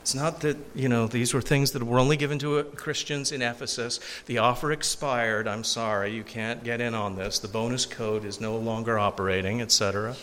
It's 0.00 0.14
not 0.14 0.40
that, 0.40 0.56
you 0.74 0.88
know, 0.88 1.06
these 1.06 1.32
were 1.34 1.40
things 1.40 1.72
that 1.72 1.82
were 1.82 1.98
only 1.98 2.16
given 2.16 2.38
to 2.40 2.58
uh, 2.58 2.62
Christians 2.64 3.32
in 3.32 3.42
Ephesus. 3.42 4.00
The 4.26 4.38
offer 4.38 4.72
expired. 4.72 5.46
I'm 5.46 5.62
sorry, 5.62 6.12
you 6.12 6.24
can't 6.24 6.64
get 6.64 6.80
in 6.80 6.94
on 6.94 7.16
this. 7.16 7.38
The 7.38 7.48
bonus 7.48 7.86
code 7.86 8.24
is 8.24 8.40
no 8.40 8.56
longer 8.56 8.98
operating, 8.98 9.60
etc. 9.60 10.16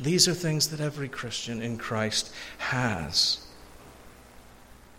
These 0.00 0.26
are 0.26 0.34
things 0.34 0.68
that 0.68 0.80
every 0.80 1.08
Christian 1.08 1.62
in 1.62 1.76
Christ 1.76 2.32
has. 2.58 3.46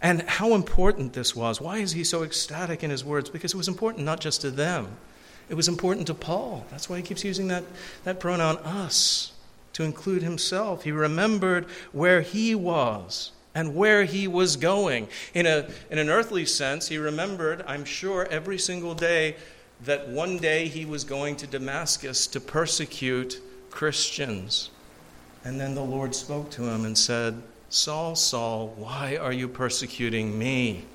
And 0.01 0.21
how 0.21 0.53
important 0.53 1.13
this 1.13 1.35
was. 1.35 1.59
Why 1.59 1.79
is 1.79 1.93
he 1.93 2.03
so 2.03 2.23
ecstatic 2.23 2.83
in 2.83 2.91
his 2.91 3.03
words? 3.03 3.29
Because 3.29 3.53
it 3.53 3.57
was 3.57 3.67
important 3.67 4.05
not 4.05 4.21
just 4.21 4.41
to 4.41 4.51
them, 4.51 4.97
it 5.49 5.55
was 5.55 5.67
important 5.67 6.07
to 6.07 6.13
Paul. 6.13 6.65
That's 6.71 6.89
why 6.89 6.97
he 6.97 7.03
keeps 7.03 7.23
using 7.23 7.47
that, 7.49 7.63
that 8.03 8.19
pronoun 8.19 8.57
us 8.57 9.31
to 9.73 9.83
include 9.83 10.23
himself. 10.23 10.83
He 10.83 10.91
remembered 10.91 11.65
where 11.91 12.21
he 12.21 12.55
was 12.55 13.31
and 13.53 13.75
where 13.75 14.03
he 14.03 14.27
was 14.27 14.55
going. 14.55 15.07
In, 15.33 15.45
a, 15.45 15.69
in 15.89 15.97
an 15.97 16.09
earthly 16.09 16.45
sense, 16.45 16.87
he 16.87 16.97
remembered, 16.97 17.63
I'm 17.67 17.85
sure, 17.85 18.27
every 18.29 18.57
single 18.57 18.95
day 18.95 19.35
that 19.83 20.07
one 20.07 20.37
day 20.37 20.67
he 20.67 20.85
was 20.85 21.03
going 21.03 21.35
to 21.37 21.47
Damascus 21.47 22.27
to 22.27 22.39
persecute 22.39 23.41
Christians. 23.69 24.69
And 25.43 25.59
then 25.59 25.75
the 25.75 25.83
Lord 25.83 26.15
spoke 26.15 26.49
to 26.51 26.63
him 26.63 26.85
and 26.85 26.97
said, 26.97 27.41
Saul, 27.69 28.15
Saul, 28.15 28.73
why 28.77 29.17
are 29.17 29.33
you 29.33 29.47
persecuting 29.47 30.37
me? 30.37 30.85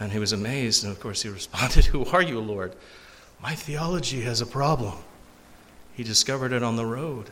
And 0.00 0.12
he 0.12 0.18
was 0.18 0.32
amazed, 0.32 0.82
and 0.82 0.90
of 0.90 0.98
course 0.98 1.22
he 1.22 1.28
responded, 1.28 1.84
Who 1.86 2.06
are 2.06 2.22
you, 2.22 2.40
Lord? 2.40 2.74
My 3.42 3.54
theology 3.54 4.22
has 4.22 4.40
a 4.40 4.46
problem. 4.46 4.96
He 5.92 6.02
discovered 6.02 6.52
it 6.52 6.62
on 6.62 6.76
the 6.76 6.86
road, 6.86 7.30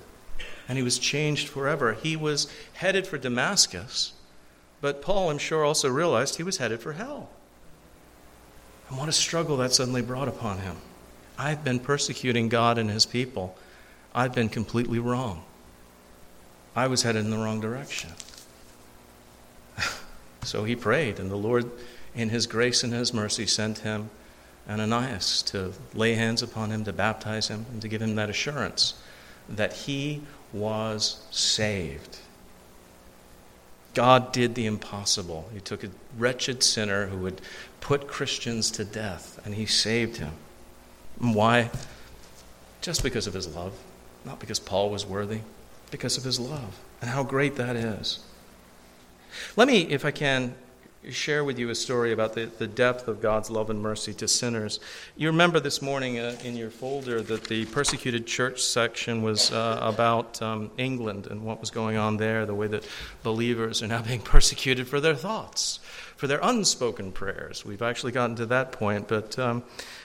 and 0.68 0.76
he 0.76 0.84
was 0.84 0.98
changed 0.98 1.48
forever. 1.48 1.94
He 1.94 2.14
was 2.14 2.46
headed 2.74 3.06
for 3.06 3.16
Damascus, 3.16 4.12
but 4.82 5.00
Paul, 5.00 5.30
I'm 5.30 5.38
sure, 5.38 5.64
also 5.64 5.88
realized 5.88 6.36
he 6.36 6.42
was 6.42 6.58
headed 6.58 6.80
for 6.80 6.92
hell. 6.92 7.30
And 8.88 8.98
what 8.98 9.08
a 9.08 9.12
struggle 9.12 9.56
that 9.58 9.72
suddenly 9.72 10.02
brought 10.02 10.28
upon 10.28 10.58
him. 10.58 10.76
I've 11.38 11.64
been 11.64 11.78
persecuting 11.78 12.48
God 12.48 12.78
and 12.78 12.90
his 12.90 13.06
people. 13.06 13.56
I've 14.14 14.34
been 14.34 14.48
completely 14.48 14.98
wrong. 14.98 15.44
I 16.76 16.86
was 16.86 17.02
headed 17.02 17.24
in 17.24 17.30
the 17.30 17.38
wrong 17.38 17.60
direction. 17.60 18.10
so 20.42 20.64
he 20.64 20.76
prayed, 20.76 21.18
and 21.18 21.30
the 21.30 21.36
Lord 21.36 21.70
in 22.18 22.30
his 22.30 22.46
grace 22.46 22.82
and 22.82 22.92
his 22.92 23.14
mercy, 23.14 23.46
sent 23.46 23.78
him 23.78 24.10
Ananias 24.68 25.42
to 25.44 25.72
lay 25.94 26.14
hands 26.14 26.42
upon 26.42 26.70
him, 26.70 26.84
to 26.84 26.92
baptize 26.92 27.48
him, 27.48 27.64
and 27.72 27.80
to 27.80 27.88
give 27.88 28.02
him 28.02 28.16
that 28.16 28.28
assurance 28.28 28.94
that 29.48 29.72
he 29.72 30.22
was 30.52 31.24
saved. 31.30 32.18
God 33.94 34.32
did 34.32 34.54
the 34.54 34.66
impossible. 34.66 35.48
He 35.54 35.60
took 35.60 35.84
a 35.84 35.90
wretched 36.16 36.62
sinner 36.62 37.06
who 37.06 37.18
would 37.18 37.40
put 37.80 38.08
Christians 38.08 38.70
to 38.72 38.84
death, 38.84 39.40
and 39.44 39.54
he 39.54 39.64
saved 39.64 40.16
him. 40.16 40.32
Why? 41.18 41.70
Just 42.82 43.02
because 43.02 43.26
of 43.26 43.34
his 43.34 43.54
love. 43.54 43.72
Not 44.24 44.40
because 44.40 44.58
Paul 44.58 44.90
was 44.90 45.06
worthy, 45.06 45.40
because 45.90 46.16
of 46.16 46.24
his 46.24 46.38
love. 46.38 46.78
And 47.00 47.10
how 47.10 47.22
great 47.22 47.56
that 47.56 47.76
is. 47.76 48.20
Let 49.56 49.68
me, 49.68 49.82
if 49.82 50.04
I 50.04 50.10
can, 50.10 50.54
share 51.10 51.44
with 51.44 51.58
you 51.58 51.70
a 51.70 51.74
story 51.74 52.12
about 52.12 52.34
the, 52.34 52.46
the 52.46 52.66
depth 52.66 53.08
of 53.08 53.20
God's 53.20 53.50
love 53.50 53.70
and 53.70 53.80
mercy 53.80 54.12
to 54.14 54.28
sinners. 54.28 54.80
You 55.16 55.28
remember 55.28 55.60
this 55.60 55.80
morning 55.80 56.18
uh, 56.18 56.36
in 56.44 56.56
your 56.56 56.70
folder 56.70 57.22
that 57.22 57.44
the 57.44 57.64
persecuted 57.66 58.26
church 58.26 58.62
section 58.62 59.22
was 59.22 59.50
uh, 59.50 59.78
about 59.80 60.40
um, 60.42 60.70
England 60.76 61.26
and 61.26 61.44
what 61.44 61.60
was 61.60 61.70
going 61.70 61.96
on 61.96 62.16
there, 62.16 62.46
the 62.46 62.54
way 62.54 62.66
that 62.68 62.86
believers 63.22 63.82
are 63.82 63.86
now 63.86 64.02
being 64.08 64.20
persecuted 64.20 64.86
for 64.86 65.00
their 65.00 65.14
thoughts, 65.14 65.80
for 66.16 66.26
their 66.26 66.40
unspoken 66.42 67.12
prayers. 67.12 67.64
We've 67.64 67.82
actually 67.82 68.12
gotten 68.12 68.36
to 68.36 68.46
that 68.46 68.72
point, 68.72 69.08
but 69.08 69.38
um, 69.38 69.62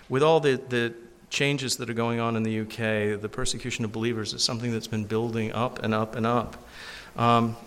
with 0.09 0.23
all 0.23 0.39
the, 0.39 0.61
the 0.69 0.93
changes 1.29 1.77
that 1.77 1.89
are 1.89 1.95
going 1.95 2.19
on 2.19 2.35
in 2.35 2.43
the 2.43 2.61
UK, 2.61 3.19
the 3.19 3.29
persecution 3.29 3.83
of 3.83 3.91
believers 3.91 4.33
is 4.33 4.43
something 4.43 4.71
that's 4.71 4.87
been 4.87 5.05
building 5.05 5.51
up 5.51 5.83
and 5.83 5.93
up 5.93 6.15
and 6.15 6.25
up. 6.25 6.55
Um, 7.15 7.57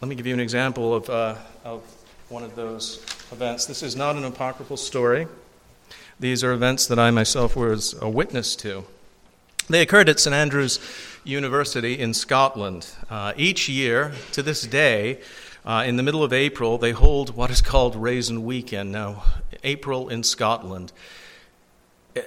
let 0.00 0.08
me 0.08 0.16
give 0.16 0.26
you 0.26 0.34
an 0.34 0.40
example 0.40 0.94
of, 0.94 1.08
uh, 1.08 1.36
of 1.64 1.82
one 2.34 2.42
of 2.42 2.56
those 2.56 2.96
events. 3.30 3.64
This 3.64 3.80
is 3.80 3.94
not 3.94 4.16
an 4.16 4.24
apocryphal 4.24 4.76
story. 4.76 5.28
These 6.18 6.42
are 6.42 6.52
events 6.52 6.88
that 6.88 6.98
I 6.98 7.12
myself 7.12 7.54
was 7.54 7.94
a 8.02 8.10
witness 8.10 8.56
to. 8.56 8.82
They 9.68 9.80
occurred 9.80 10.08
at 10.08 10.18
St 10.18 10.34
Andrews 10.34 10.80
University 11.22 11.96
in 11.96 12.12
Scotland. 12.12 12.88
Uh, 13.08 13.34
each 13.36 13.68
year, 13.68 14.14
to 14.32 14.42
this 14.42 14.62
day, 14.62 15.20
uh, 15.64 15.84
in 15.86 15.94
the 15.94 16.02
middle 16.02 16.24
of 16.24 16.32
April, 16.32 16.76
they 16.76 16.90
hold 16.90 17.36
what 17.36 17.52
is 17.52 17.60
called 17.60 17.94
Raisin 17.94 18.44
Weekend. 18.44 18.90
Now, 18.90 19.22
April 19.62 20.08
in 20.08 20.24
Scotland 20.24 20.90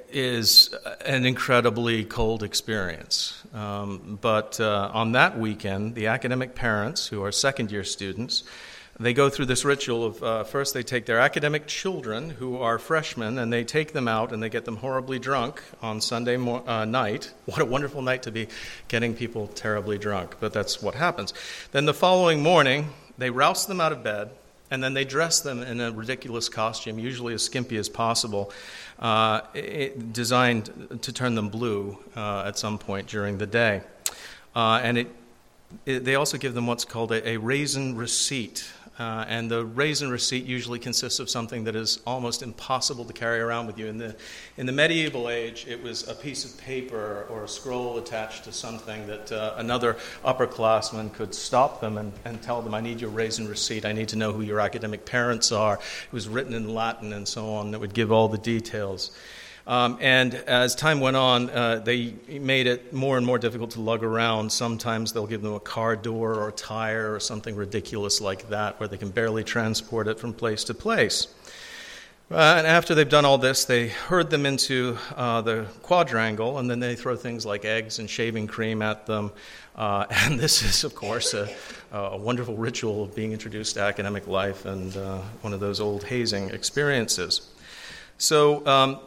is 0.10 0.74
an 1.06 1.26
incredibly 1.26 2.06
cold 2.06 2.43
experience. 2.43 3.43
Um, 3.54 4.17
but 4.22 4.58
uh, 4.62 4.89
on 4.93 5.12
that 5.12 5.38
weekend, 5.38 5.96
the 5.96 6.08
academic 6.08 6.56
parents, 6.56 7.08
who 7.08 7.26
are 7.26 7.32
second 7.34 7.74
year 7.74 7.84
students, 7.84 8.46
they 9.00 9.14
go 9.14 9.30
through 9.30 9.46
this 9.46 9.64
ritual 9.64 10.06
of 10.06 10.24
uh, 10.24 10.44
first 10.44 10.74
they 10.74 10.84
take 10.84 11.06
their 11.06 11.20
academic 11.20 11.68
children 11.68 12.32
who 12.32 12.58
are 12.58 12.80
freshmen 12.80 13.38
and 13.38 13.54
they 13.54 13.64
take 13.64 13.94
them 13.94 14.08
out 14.08 14.32
and 14.32 14.42
they 14.42 14.50
get 14.50 14.66
them 14.66 14.78
horribly 14.78 15.20
drunk 15.20 15.62
on 15.82 16.02
Sunday 16.02 16.38
mo- 16.38 16.64
uh, 16.66 16.86
night. 16.86 17.32
What 17.46 17.60
a 17.60 17.66
wonderful 17.66 18.02
night 18.02 18.24
to 18.24 18.32
be 18.32 18.48
getting 18.88 19.14
people 19.14 19.48
terribly 19.48 19.98
drunk, 19.98 20.38
but 20.40 20.52
that's 20.54 20.82
what 20.82 20.96
happens. 20.96 21.34
Then 21.72 21.86
the 21.86 21.94
following 21.94 22.42
morning, 22.42 22.90
they 23.18 23.30
rouse 23.30 23.66
them 23.68 23.80
out 23.80 23.92
of 23.92 24.04
bed 24.04 24.32
and 24.70 24.84
then 24.84 24.94
they 24.94 25.06
dress 25.06 25.42
them 25.42 25.62
in 25.62 25.80
a 25.80 25.92
ridiculous 25.92 26.50
costume, 26.50 27.00
usually 27.00 27.34
as 27.34 27.44
skimpy 27.44 27.78
as 27.78 27.88
possible, 27.88 28.52
uh, 29.00 29.42
it, 29.54 30.12
designed 30.12 31.00
to 31.02 31.14
turn 31.14 31.36
them 31.36 31.50
blue 31.50 31.98
uh, 32.16 32.44
at 32.46 32.58
some 32.58 32.78
point 32.78 33.08
during 33.08 33.38
the 33.38 33.48
day. 33.48 33.82
Uh, 34.56 34.82
and 34.84 34.98
it, 34.98 35.08
it, 35.86 36.04
they 36.04 36.16
also 36.16 36.38
give 36.38 36.54
them 36.54 36.68
what's 36.68 36.84
called 36.84 37.12
a, 37.12 37.30
a 37.30 37.38
raisin 37.38 37.96
receipt. 37.96 38.70
Uh, 39.00 39.24
and 39.28 39.52
the 39.52 39.64
raisin 39.64 40.10
receipt 40.10 40.46
usually 40.46 40.80
consists 40.80 41.20
of 41.20 41.30
something 41.30 41.66
that 41.66 41.76
is 41.76 42.00
almost 42.08 42.42
impossible 42.42 43.06
to 43.06 43.14
carry 43.14 43.40
around 43.40 43.68
with 43.68 43.78
you. 43.78 43.86
In 43.86 44.00
the, 44.00 44.16
in 44.58 44.66
the 44.66 44.72
medieval 44.72 45.30
age, 45.30 45.68
it 45.68 45.82
was 45.84 46.08
a 46.08 46.16
piece 46.16 46.46
of 46.46 46.58
paper 46.60 47.28
or 47.30 47.44
a 47.44 47.48
scroll 47.48 48.00
attached 48.00 48.46
to 48.46 48.52
something 48.52 49.06
that 49.06 49.32
uh, 49.32 49.54
another 49.58 49.98
upperclassman 50.26 51.14
could 51.14 51.36
stop 51.36 51.80
them 51.80 52.00
and, 52.00 52.12
and 52.26 52.42
tell 52.42 52.64
them, 52.64 52.74
I 52.74 52.82
need 52.82 53.00
your 53.00 53.12
raisin 53.12 53.48
receipt. 53.48 53.86
I 53.86 53.92
need 53.92 54.08
to 54.10 54.16
know 54.16 54.34
who 54.34 54.42
your 54.42 54.60
academic 54.60 55.06
parents 55.06 55.52
are. 55.52 55.76
It 55.76 56.14
was 56.14 56.28
written 56.28 56.56
in 56.56 56.74
Latin 56.74 57.14
and 57.14 57.28
so 57.28 57.54
on. 57.54 57.72
That 57.72 57.80
would 57.80 57.94
give 57.94 58.12
all 58.12 58.28
the 58.30 58.40
details. 58.40 59.12
Um, 59.67 59.97
and 59.99 60.34
as 60.34 60.75
time 60.75 61.01
went 61.01 61.17
on, 61.17 61.49
uh, 61.49 61.80
they 61.80 62.13
made 62.30 62.67
it 62.67 62.93
more 62.93 63.17
and 63.17 63.25
more 63.25 63.38
difficult 63.38 63.71
to 63.71 63.82
lug 63.82 64.01
around. 64.01 64.49
Sometimes 64.49 65.12
they'll 65.12 65.27
give 65.27 65.41
them 65.41 65.53
a 65.53 65.60
car 65.60 65.97
door 65.97 66.36
or 66.36 66.47
a 66.47 66.53
tire 66.53 67.13
or 67.13 67.19
something 67.19 67.53
ridiculous 67.53 68.21
like 68.21 68.47
that 68.47 68.80
where 68.80 68.88
they 68.88 68.95
can 68.97 69.10
barely 69.10 69.43
transport 69.43 70.08
it 70.08 70.21
from 70.21 70.34
place 70.34 70.63
to 70.65 70.73
place. 70.73 71.27
Uh, 72.32 72.56
and 72.58 72.67
after 72.67 72.95
they've 72.95 73.10
done 73.10 73.25
all 73.25 73.38
this, 73.38 73.65
they 73.65 73.89
herd 73.89 74.30
them 74.30 74.45
into 74.45 74.97
uh, 75.15 75.41
the 75.41 75.65
quadrangle, 75.82 76.60
and 76.60 76.69
then 76.69 76.80
they 76.80 76.95
throw 76.95 77.15
things 77.15 77.45
like 77.45 77.65
eggs 77.65 77.99
and 77.99 78.10
shaving 78.10 78.47
cream 78.47 78.82
at 78.82 79.06
them. 79.06 79.32
Uh, 79.75 80.06
and 80.10 80.39
this 80.39 80.63
is, 80.63 80.86
of 80.86 80.95
course, 80.95 81.34
a, 81.34 81.53
a, 81.91 82.17
wonderful 82.17 82.56
ritual 82.56 83.03
of 83.03 83.13
being 83.15 83.34
introduced 83.34 83.75
to 83.75 83.82
academic 83.82 84.27
life 84.27 84.65
and 84.65 84.95
uh, 84.95 85.19
one 85.41 85.51
of 85.53 85.60
those 85.60 85.82
old 85.82 86.06
hazing 86.06 86.49
experiences. 86.51 87.49
So, 88.17 88.65
um, 88.65 88.99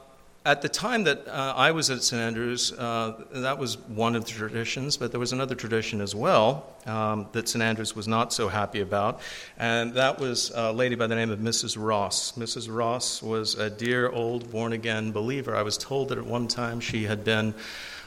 at 0.44 0.62
the 0.62 0.68
time 0.70 1.04
that 1.04 1.28
uh, 1.28 1.52
I 1.54 1.72
was 1.72 1.90
at 1.90 2.02
St. 2.02 2.20
Andrews, 2.20 2.72
uh, 2.72 3.24
that 3.32 3.58
was 3.58 3.76
one 3.76 4.16
of 4.16 4.24
the 4.24 4.30
traditions, 4.30 4.96
but 4.96 5.10
there 5.10 5.20
was 5.20 5.32
another 5.32 5.54
tradition 5.54 6.00
as 6.00 6.14
well 6.14 6.66
um, 6.86 7.28
that 7.32 7.46
St. 7.46 7.62
Andrews 7.62 7.94
was 7.94 8.08
not 8.08 8.32
so 8.32 8.48
happy 8.48 8.80
about, 8.80 9.20
and 9.58 9.92
that 9.94 10.18
was 10.18 10.50
a 10.54 10.72
lady 10.72 10.94
by 10.94 11.06
the 11.06 11.14
name 11.14 11.30
of 11.30 11.40
Mrs. 11.40 11.76
Ross. 11.78 12.32
Mrs. 12.32 12.74
Ross 12.74 13.22
was 13.22 13.54
a 13.54 13.68
dear 13.68 14.08
old 14.08 14.50
born 14.50 14.72
again 14.72 15.12
believer. 15.12 15.54
I 15.54 15.62
was 15.62 15.76
told 15.76 16.08
that 16.08 16.16
at 16.16 16.24
one 16.24 16.48
time 16.48 16.80
she 16.80 17.04
had 17.04 17.22
been 17.22 17.52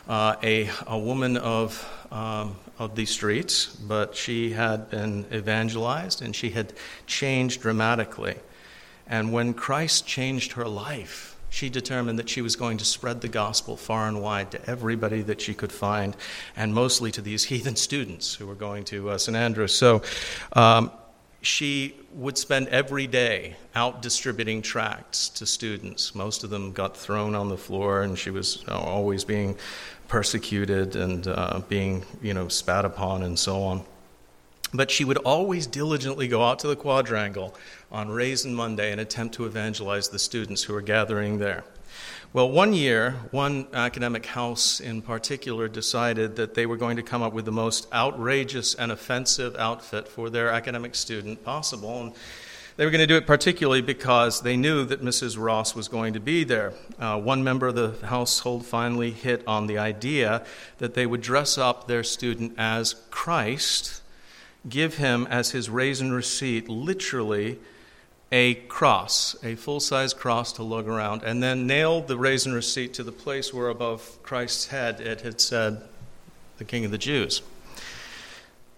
uh, 0.10 0.36
a, 0.42 0.72
a 0.88 0.98
woman 0.98 1.38
of, 1.38 1.88
um, 2.12 2.56
of 2.80 2.96
the 2.96 3.06
streets, 3.06 3.68
but 3.68 4.16
she 4.16 4.50
had 4.54 4.90
been 4.90 5.28
evangelized 5.32 6.24
and 6.24 6.36
she 6.36 6.50
had 6.50 6.74
changed 7.06 7.62
dramatically. 7.62 8.38
And 9.06 9.32
when 9.32 9.54
Christ 9.54 10.08
changed 10.08 10.54
her 10.54 10.68
life, 10.68 11.33
she 11.54 11.70
determined 11.70 12.18
that 12.18 12.28
she 12.28 12.42
was 12.42 12.56
going 12.56 12.80
to 12.80 12.84
spread 12.84 13.22
the 13.22 13.28
gospel 13.28 13.78
far 13.78 14.08
and 14.08 14.24
wide 14.24 14.50
to 14.50 14.70
everybody 14.70 15.22
that 15.22 15.40
she 15.40 15.54
could 15.54 15.72
find, 15.72 16.18
and 16.56 16.74
mostly 16.74 17.12
to 17.12 17.22
these 17.22 17.44
heathen 17.52 17.76
students 17.76 18.34
who 18.34 18.48
were 18.48 18.56
going 18.56 18.84
to 18.84 19.12
uh, 19.12 19.20
St. 19.20 19.38
Andrews. 19.38 19.72
So 19.72 20.02
um, 20.54 20.90
she 21.44 21.96
would 22.16 22.40
spend 22.40 22.70
every 22.70 23.06
day 23.06 23.56
out 23.76 24.02
distributing 24.02 24.64
tracts 24.64 25.30
to 25.30 25.46
students. 25.46 26.16
Most 26.16 26.44
of 26.44 26.50
them 26.50 26.72
got 26.72 26.98
thrown 26.98 27.36
on 27.36 27.50
the 27.50 27.58
floor, 27.58 28.02
and 28.02 28.18
she 28.18 28.32
was 28.32 28.66
always 28.68 29.24
being 29.24 29.56
persecuted 30.08 30.96
and 30.96 31.28
uh, 31.28 31.62
being, 31.70 32.04
you 32.24 32.34
know, 32.34 32.48
spat 32.48 32.84
upon 32.84 33.22
and 33.22 33.38
so 33.38 33.62
on. 33.62 33.84
But 34.74 34.90
she 34.90 35.06
would 35.06 35.18
always 35.18 35.68
diligently 35.68 36.28
go 36.28 36.42
out 36.42 36.58
to 36.60 36.68
the 36.68 36.76
quadrangle 36.76 37.54
on 37.94 38.10
Raisin 38.10 38.56
Monday 38.56 38.92
and 38.92 39.00
attempt 39.00 39.36
to 39.36 39.46
evangelize 39.46 40.10
the 40.10 40.18
students 40.18 40.64
who 40.64 40.74
were 40.74 40.82
gathering 40.82 41.38
there. 41.38 41.64
Well, 42.34 42.50
one 42.50 42.74
year, 42.74 43.12
one 43.30 43.68
academic 43.72 44.26
house 44.26 44.80
in 44.80 45.04
particular 45.04 45.68
decided 45.68 46.36
that 46.38 46.56
they 46.56 46.66
were 46.66 46.78
going 46.78 46.98
to 46.98 47.04
come 47.04 47.22
up 47.22 47.32
with 47.32 47.46
the 47.46 47.52
most 47.52 47.88
outrageous 47.94 48.74
and 48.74 48.92
offensive 48.92 49.56
outfit 49.56 50.08
for 50.08 50.32
their 50.32 50.50
academic 50.50 50.96
student 50.96 51.44
possible. 51.46 52.02
And 52.02 52.14
they 52.76 52.86
were 52.86 52.92
going 52.92 53.02
to 53.02 53.08
do 53.08 53.18
it 53.18 53.28
particularly 53.28 53.84
because 53.84 54.42
they 54.42 54.58
knew 54.58 54.84
that 54.86 55.04
Mrs. 55.04 55.38
Ross 55.40 55.76
was 55.76 55.88
going 55.88 56.14
to 56.14 56.20
be 56.20 56.44
there. 56.44 56.74
Uh, 56.98 57.20
one 57.20 57.44
member 57.44 57.68
of 57.68 57.76
the 57.76 58.08
household 58.08 58.66
finally 58.66 59.12
hit 59.12 59.44
on 59.46 59.68
the 59.68 59.78
idea 59.78 60.44
that 60.80 60.96
they 60.96 61.06
would 61.06 61.22
dress 61.22 61.60
up 61.60 61.88
their 61.88 62.04
student 62.04 62.56
as 62.58 62.96
Christ 63.12 64.02
give 64.68 64.96
him 64.96 65.28
as 65.30 65.52
his 65.52 65.70
raisin 65.70 66.14
receipt 66.14 66.70
literally 66.70 67.60
a 68.34 68.56
cross, 68.56 69.36
a 69.44 69.54
full 69.54 69.80
size 69.80 70.12
cross 70.12 70.52
to 70.54 70.64
lug 70.64 70.88
around, 70.88 71.22
and 71.22 71.44
then 71.44 71.68
nailed 71.68 72.08
the 72.08 72.18
raisin 72.18 72.52
receipt 72.52 72.92
to 72.96 73.04
the 73.04 73.12
place 73.12 73.54
where 73.54 73.70
above 73.70 74.18
Christ's 74.24 74.68
head 74.70 75.00
it 75.00 75.22
had 75.22 75.40
said, 75.40 75.84
the 76.58 76.66
King 76.66 76.84
of 76.84 76.90
the 76.90 76.98
Jews. 76.98 77.44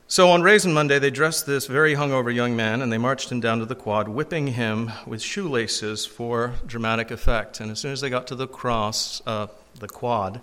So 0.10 0.30
on 0.30 0.44
Raisin 0.44 0.74
Monday, 0.74 1.00
they 1.00 1.10
dressed 1.10 1.46
this 1.46 1.68
very 1.68 1.96
hungover 1.96 2.36
young 2.36 2.54
man 2.54 2.82
and 2.82 2.91
they 2.91 2.98
marched 2.98 3.32
him 3.32 3.39
down 3.39 3.60
to 3.60 3.65
the 3.65 3.76
quad, 3.76 4.10
whipping 4.10 4.48
him 4.48 4.91
with 5.08 5.22
shoelaces 5.22 6.06
for 6.06 6.56
dramatic 6.68 7.10
effect. 7.10 7.62
And 7.62 7.72
as 7.72 7.80
soon 7.80 7.94
as 7.94 8.02
they 8.02 8.10
got 8.10 8.28
to 8.28 8.36
the 8.36 8.48
cross, 8.48 9.22
uh, 9.26 9.48
the 9.80 9.88
quad, 9.88 10.41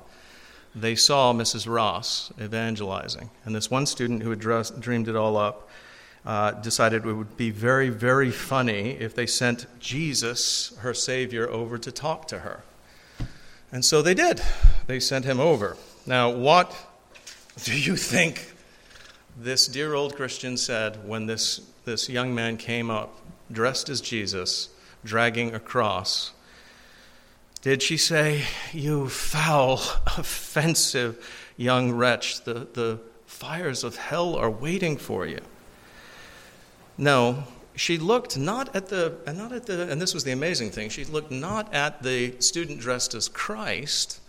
they 0.74 0.94
saw 0.94 1.34
Mrs. 1.34 1.70
Ross 1.70 2.32
evangelizing. 2.40 3.28
And 3.44 3.54
this 3.54 3.70
one 3.70 3.84
student 3.84 4.22
who 4.22 4.30
had 4.30 4.40
dressed, 4.40 4.80
dreamed 4.80 5.06
it 5.06 5.16
all 5.16 5.36
up 5.36 5.68
uh, 6.24 6.52
decided 6.52 7.04
it 7.04 7.12
would 7.12 7.36
be 7.36 7.50
very, 7.50 7.88
very 7.88 8.30
funny 8.30 8.90
if 8.90 9.14
they 9.14 9.26
sent 9.26 9.66
Jesus, 9.80 10.76
her 10.78 10.94
Savior, 10.94 11.48
over 11.48 11.78
to 11.78 11.90
talk 11.90 12.28
to 12.28 12.40
her. 12.40 12.62
And 13.72 13.84
so 13.84 14.02
they 14.02 14.14
did. 14.14 14.40
They 14.86 15.00
sent 15.00 15.24
him 15.24 15.40
over. 15.40 15.76
Now, 16.06 16.30
what 16.30 16.74
do 17.64 17.78
you 17.78 17.96
think 17.96 18.52
this 19.36 19.66
dear 19.66 19.94
old 19.94 20.14
Christian 20.14 20.56
said 20.56 21.08
when 21.08 21.26
this, 21.26 21.60
this 21.84 22.08
young 22.08 22.34
man 22.34 22.56
came 22.56 22.90
up, 22.90 23.16
dressed 23.50 23.88
as 23.88 24.00
Jesus, 24.00 24.68
dragging 25.04 25.54
a 25.54 25.60
cross? 25.60 26.32
Did 27.62 27.82
she 27.82 27.96
say, 27.96 28.44
You 28.72 29.08
foul, 29.08 29.74
offensive 30.18 31.24
young 31.56 31.92
wretch, 31.92 32.44
the, 32.44 32.68
the 32.72 33.00
fires 33.26 33.82
of 33.82 33.96
hell 33.96 34.36
are 34.36 34.50
waiting 34.50 34.96
for 34.96 35.26
you? 35.26 35.40
No, 36.98 37.44
she 37.74 37.98
looked 37.98 38.36
not 38.36 38.74
at 38.76 38.88
the, 38.88 39.16
and 39.26 39.38
not 39.38 39.52
at 39.52 39.66
the, 39.66 39.90
and 39.90 40.00
this 40.00 40.14
was 40.14 40.24
the 40.24 40.32
amazing 40.32 40.70
thing, 40.70 40.88
she 40.88 41.04
looked 41.04 41.30
not 41.30 41.72
at 41.72 42.02
the 42.02 42.34
student 42.40 42.80
dressed 42.80 43.14
as 43.14 43.28
Christ. 43.28 44.20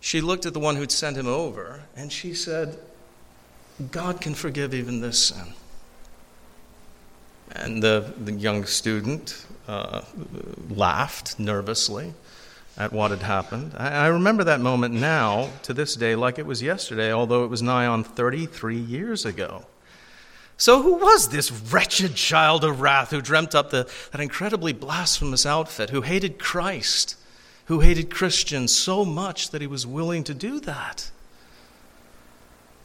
She 0.00 0.20
looked 0.20 0.46
at 0.46 0.54
the 0.54 0.60
one 0.60 0.76
who'd 0.76 0.90
sent 0.90 1.16
him 1.16 1.26
over, 1.26 1.82
and 1.94 2.10
she 2.10 2.32
said, 2.32 2.78
God 3.90 4.20
can 4.20 4.34
forgive 4.34 4.74
even 4.74 5.00
this 5.00 5.26
sin. 5.28 5.54
And 7.52 7.82
the, 7.82 8.12
the 8.16 8.32
young 8.32 8.64
student 8.64 9.44
uh, 9.68 10.02
laughed 10.70 11.38
nervously 11.38 12.14
at 12.76 12.92
what 12.92 13.10
had 13.10 13.20
happened. 13.20 13.74
I, 13.76 13.88
I 13.88 14.06
remember 14.06 14.44
that 14.44 14.60
moment 14.60 14.94
now, 14.94 15.50
to 15.64 15.74
this 15.74 15.94
day, 15.96 16.14
like 16.14 16.38
it 16.38 16.46
was 16.46 16.62
yesterday, 16.62 17.12
although 17.12 17.44
it 17.44 17.48
was 17.48 17.60
nigh 17.60 17.86
on 17.86 18.04
33 18.04 18.78
years 18.78 19.26
ago. 19.26 19.64
So, 20.60 20.82
who 20.82 20.96
was 20.96 21.28
this 21.30 21.50
wretched 21.50 22.16
child 22.16 22.64
of 22.64 22.82
wrath 22.82 23.12
who 23.12 23.22
dreamt 23.22 23.54
up 23.54 23.70
the, 23.70 23.90
that 24.12 24.20
incredibly 24.20 24.74
blasphemous 24.74 25.46
outfit, 25.46 25.88
who 25.88 26.02
hated 26.02 26.38
Christ, 26.38 27.16
who 27.64 27.80
hated 27.80 28.10
Christians 28.10 28.70
so 28.70 29.06
much 29.06 29.52
that 29.52 29.62
he 29.62 29.66
was 29.66 29.86
willing 29.86 30.22
to 30.24 30.34
do 30.34 30.60
that? 30.60 31.10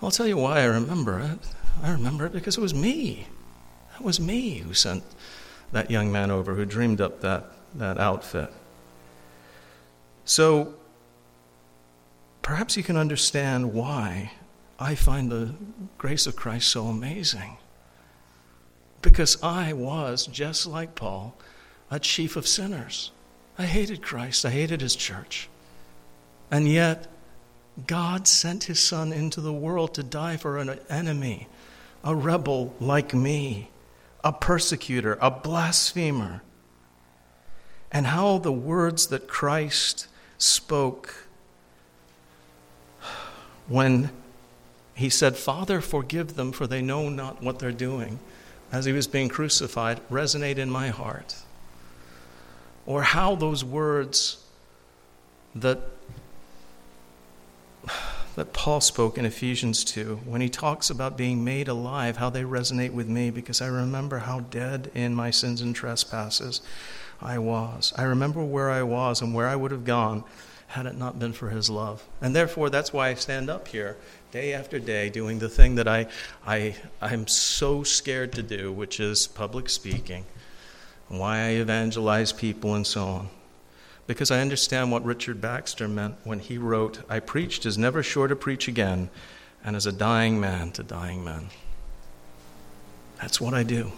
I'll 0.02 0.10
tell 0.10 0.26
you 0.26 0.38
why 0.38 0.62
I 0.62 0.64
remember 0.64 1.20
it. 1.20 1.40
I 1.84 1.92
remember 1.92 2.26
it 2.26 2.32
because 2.32 2.58
it 2.58 2.62
was 2.62 2.74
me. 2.74 3.28
That 3.92 4.06
was 4.06 4.22
me 4.22 4.60
who 4.60 4.74
sent 4.74 5.04
that 5.74 5.92
young 5.92 6.10
man 6.10 6.32
over 6.32 6.56
who 6.56 6.64
dreamed 6.64 7.02
up 7.02 7.20
that, 7.22 7.44
that 7.74 7.98
outfit. 7.98 8.54
So, 10.24 10.76
perhaps 12.42 12.78
you 12.78 12.84
can 12.84 12.96
understand 12.96 13.74
why 13.74 14.32
I 14.80 14.96
find 14.96 15.30
the 15.30 15.56
grace 15.98 16.26
of 16.26 16.38
Christ 16.38 16.70
so 16.70 16.86
amazing. 16.86 17.58
Because 19.06 19.42
I 19.44 19.72
was, 19.72 20.26
just 20.26 20.66
like 20.66 20.96
Paul, 20.96 21.36
a 21.90 22.00
chief 22.00 22.36
of 22.36 22.48
sinners. 22.48 23.12
I 23.58 23.66
hated 23.66 24.02
Christ, 24.02 24.46
I 24.46 24.50
hated 24.50 24.82
his 24.82 24.96
church. 24.96 25.48
And 26.50 26.68
yet, 26.68 27.08
God 27.88 28.28
sent 28.28 28.66
his 28.66 28.80
son 28.80 29.14
into 29.14 29.40
the 29.42 29.54
world 29.54 29.94
to 29.94 30.04
die 30.04 30.38
for 30.38 30.58
an 30.58 30.80
enemy, 30.90 31.48
a 32.04 32.16
rebel 32.16 32.74
like 32.80 33.14
me 33.14 33.70
a 34.26 34.34
persecutor, 34.34 35.20
a 35.22 35.30
blasphemer. 35.30 36.42
And 37.92 38.08
how 38.08 38.40
the 38.40 38.52
words 38.52 39.08
that 39.08 39.28
Christ 39.28 40.08
spoke 40.40 41.28
when 43.68 44.10
he 44.96 45.10
said, 45.10 45.38
Father, 45.38 45.80
forgive 45.80 46.36
them, 46.36 46.52
for 46.52 46.66
they 46.66 46.82
know 46.82 47.08
not 47.08 47.44
what 47.44 47.60
they're 47.60 47.72
doing, 47.72 48.20
as 48.76 48.84
he 48.84 48.92
was 48.92 49.08
being 49.08 49.30
crucified, 49.30 50.02
resonate 50.10 50.58
in 50.58 50.70
my 50.70 50.90
heart. 50.90 51.38
Or 52.86 53.04
how 53.04 53.34
those 53.36 53.64
words 53.64 54.44
that 55.56 55.80
that 58.36 58.52
Paul 58.52 58.82
spoke 58.82 59.18
in 59.18 59.24
Ephesians 59.24 59.86
2 59.86 60.20
when 60.26 60.42
he 60.42 60.50
talks 60.50 60.90
about 60.90 61.16
being 61.16 61.46
made 61.46 61.70
alive, 61.70 62.18
how 62.18 62.30
they 62.30 62.44
resonate 62.44 62.92
with 62.92 63.08
me 63.08 63.30
because 63.30 63.62
I 63.62 63.68
remember 63.68 64.20
how 64.20 64.42
dead 64.42 64.92
in 64.94 65.16
my 65.16 65.32
sins 65.32 65.62
and 65.62 65.74
trespasses 65.74 66.60
I 67.22 67.38
was. 67.38 67.94
I 67.98 68.04
remember 68.04 68.44
where 68.44 68.70
I 68.70 68.84
was 68.84 69.22
and 69.22 69.34
where 69.34 69.48
I 69.48 69.56
would 69.56 69.72
have 69.72 69.86
gone 69.86 70.26
had 70.68 70.86
it 70.86 70.98
not 70.98 71.20
been 71.20 71.34
for 71.34 71.50
his 71.50 71.70
love. 71.70 72.04
And 72.22 72.36
therefore, 72.36 72.70
that's 72.70 72.92
why 72.92 73.10
I 73.10 73.14
stand 73.14 73.50
up 73.50 73.68
here 73.68 73.98
day 74.32 74.54
after 74.54 74.80
day 74.80 75.10
doing 75.10 75.40
the 75.40 75.50
thing 75.50 75.76
that 75.76 75.88
I, 75.88 76.08
I, 76.46 76.76
I'm 77.02 77.28
so 77.28 77.84
scared 77.84 78.34
to 78.34 78.44
do, 78.44 78.72
which 78.72 79.00
is 79.00 79.28
public 79.28 79.70
speaking, 79.70 80.26
why 81.08 81.38
I 81.38 81.50
evangelize 81.50 82.34
people 82.34 82.76
and 82.76 82.86
so 82.86 83.04
on 83.06 83.30
because 84.08 84.32
I 84.32 84.42
understand 84.42 84.92
what 84.92 85.04
Richard 85.04 85.42
Baxter 85.42 85.88
meant 85.88 86.16
when 86.24 86.40
he 86.40 86.58
wrote, 86.58 87.00
I 87.10 87.20
preached 87.20 87.66
as 87.66 87.78
never 87.78 88.04
sure 88.04 88.28
to 88.28 88.36
preach 88.36 88.68
again, 88.68 89.10
and 89.64 89.76
as 89.76 89.86
a 89.86 89.92
dying 89.92 90.40
man 90.40 90.72
to 90.74 90.84
dying 90.84 91.24
men. 91.24 91.48
That's 93.20 93.42
what 93.42 93.54
I 93.54 93.64
do. 93.64 93.94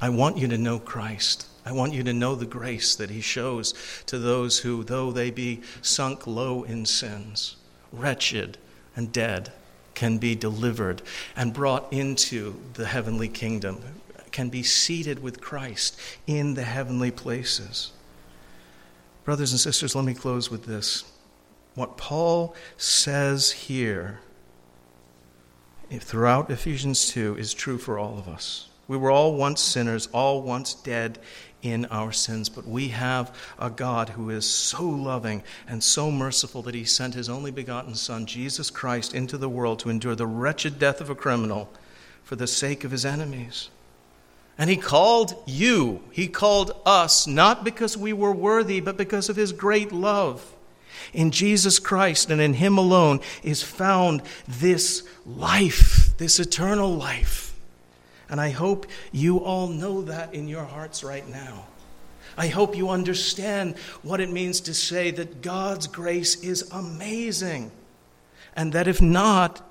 I 0.00 0.10
want 0.10 0.36
you 0.36 0.48
to 0.48 0.58
know 0.58 0.78
Christ. 0.78 1.46
I 1.66 1.72
want 1.72 1.92
you 1.92 2.04
to 2.04 2.12
know 2.12 2.36
the 2.36 2.46
grace 2.46 2.94
that 2.94 3.10
he 3.10 3.20
shows 3.20 3.74
to 4.06 4.20
those 4.20 4.60
who, 4.60 4.84
though 4.84 5.10
they 5.10 5.32
be 5.32 5.62
sunk 5.82 6.24
low 6.24 6.62
in 6.62 6.86
sins, 6.86 7.56
wretched 7.92 8.56
and 8.94 9.12
dead, 9.12 9.52
can 9.94 10.18
be 10.18 10.36
delivered 10.36 11.02
and 11.34 11.52
brought 11.52 11.92
into 11.92 12.54
the 12.74 12.86
heavenly 12.86 13.28
kingdom, 13.28 13.80
can 14.30 14.48
be 14.48 14.62
seated 14.62 15.20
with 15.20 15.40
Christ 15.40 15.98
in 16.28 16.54
the 16.54 16.62
heavenly 16.62 17.10
places. 17.10 17.90
Brothers 19.24 19.50
and 19.50 19.58
sisters, 19.58 19.96
let 19.96 20.04
me 20.04 20.14
close 20.14 20.48
with 20.48 20.66
this. 20.66 21.02
What 21.74 21.96
Paul 21.96 22.54
says 22.76 23.50
here 23.50 24.20
throughout 25.90 26.48
Ephesians 26.48 27.08
2 27.08 27.36
is 27.38 27.52
true 27.52 27.78
for 27.78 27.98
all 27.98 28.18
of 28.18 28.28
us. 28.28 28.68
We 28.88 28.96
were 28.96 29.10
all 29.10 29.34
once 29.34 29.60
sinners, 29.60 30.06
all 30.12 30.42
once 30.42 30.74
dead 30.74 31.18
in 31.70 31.86
our 31.86 32.12
sins, 32.12 32.48
but 32.48 32.66
we 32.66 32.88
have 32.88 33.34
a 33.58 33.70
God 33.70 34.10
who 34.10 34.30
is 34.30 34.48
so 34.48 34.82
loving 34.82 35.42
and 35.68 35.82
so 35.82 36.10
merciful 36.10 36.62
that 36.62 36.74
he 36.74 36.84
sent 36.84 37.14
his 37.14 37.28
only 37.28 37.50
begotten 37.50 37.94
Son, 37.94 38.26
Jesus 38.26 38.70
Christ, 38.70 39.14
into 39.14 39.38
the 39.38 39.48
world 39.48 39.78
to 39.80 39.90
endure 39.90 40.14
the 40.14 40.26
wretched 40.26 40.78
death 40.78 41.00
of 41.00 41.10
a 41.10 41.14
criminal 41.14 41.68
for 42.22 42.36
the 42.36 42.46
sake 42.46 42.84
of 42.84 42.90
his 42.90 43.04
enemies. 43.04 43.70
And 44.58 44.70
he 44.70 44.76
called 44.76 45.34
you, 45.46 46.02
he 46.10 46.28
called 46.28 46.80
us, 46.86 47.26
not 47.26 47.62
because 47.62 47.96
we 47.96 48.12
were 48.12 48.32
worthy, 48.32 48.80
but 48.80 48.96
because 48.96 49.28
of 49.28 49.36
his 49.36 49.52
great 49.52 49.92
love. 49.92 50.54
In 51.12 51.30
Jesus 51.30 51.78
Christ 51.78 52.30
and 52.30 52.40
in 52.40 52.54
him 52.54 52.78
alone 52.78 53.20
is 53.42 53.62
found 53.62 54.22
this 54.48 55.06
life, 55.26 56.16
this 56.16 56.40
eternal 56.40 56.94
life. 56.94 57.45
And 58.28 58.40
I 58.40 58.50
hope 58.50 58.86
you 59.12 59.38
all 59.38 59.68
know 59.68 60.02
that 60.02 60.34
in 60.34 60.48
your 60.48 60.64
hearts 60.64 61.04
right 61.04 61.26
now. 61.28 61.66
I 62.36 62.48
hope 62.48 62.76
you 62.76 62.90
understand 62.90 63.78
what 64.02 64.20
it 64.20 64.30
means 64.30 64.60
to 64.62 64.74
say 64.74 65.10
that 65.12 65.42
God's 65.42 65.86
grace 65.86 66.42
is 66.42 66.68
amazing. 66.70 67.70
And 68.54 68.72
that 68.72 68.88
if 68.88 69.00
not, 69.00 69.62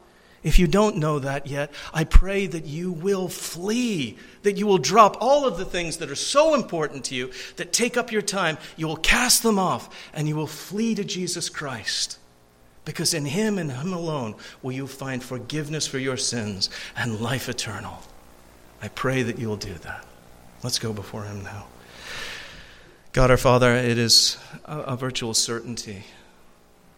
if 0.46 0.60
you 0.60 0.68
don't 0.68 0.98
know 0.98 1.20
that 1.20 1.48
yet, 1.48 1.74
I 1.92 2.04
pray 2.04 2.46
that 2.46 2.66
you 2.66 2.92
will 2.92 3.28
flee, 3.28 4.18
that 4.44 4.58
you 4.58 4.68
will 4.68 4.78
drop 4.78 5.18
all 5.20 5.46
of 5.46 5.58
the 5.58 5.66
things 5.66 5.98
that 5.98 6.12
are 6.12 6.16
so 6.16 6.54
important 6.54 7.04
to 7.06 7.16
you, 7.16 7.32
that 7.56 7.74
take 7.74 7.98
up 7.98 8.12
your 8.12 8.22
time, 8.22 8.60
you 8.78 8.88
will 8.88 8.96
cast 8.96 9.42
them 9.42 9.58
off, 9.58 9.90
and 10.14 10.28
you 10.28 10.36
will 10.36 10.46
flee 10.46 10.94
to 10.96 11.04
Jesus 11.04 11.50
Christ. 11.50 12.20
Because 12.86 13.16
in 13.16 13.26
Him 13.26 13.58
and 13.58 13.72
Him 13.72 13.92
alone 13.92 14.36
will 14.62 14.72
you 14.72 14.86
find 14.86 15.24
forgiveness 15.24 15.88
for 15.88 15.98
your 15.98 16.18
sins 16.18 16.70
and 16.96 17.20
life 17.20 17.50
eternal. 17.50 18.04
I 18.86 18.90
pray 18.90 19.24
that 19.24 19.40
you 19.40 19.48
will 19.48 19.58
do 19.58 19.74
that. 19.74 20.06
Let's 20.62 20.78
go 20.78 20.94
before 20.94 21.24
Him 21.24 21.44
now. 21.44 21.66
God 23.14 23.32
our 23.32 23.38
Father, 23.38 23.74
it 23.74 23.98
is 23.98 24.38
a, 24.64 24.78
a 24.82 24.96
virtual 24.96 25.34
certainty 25.34 26.04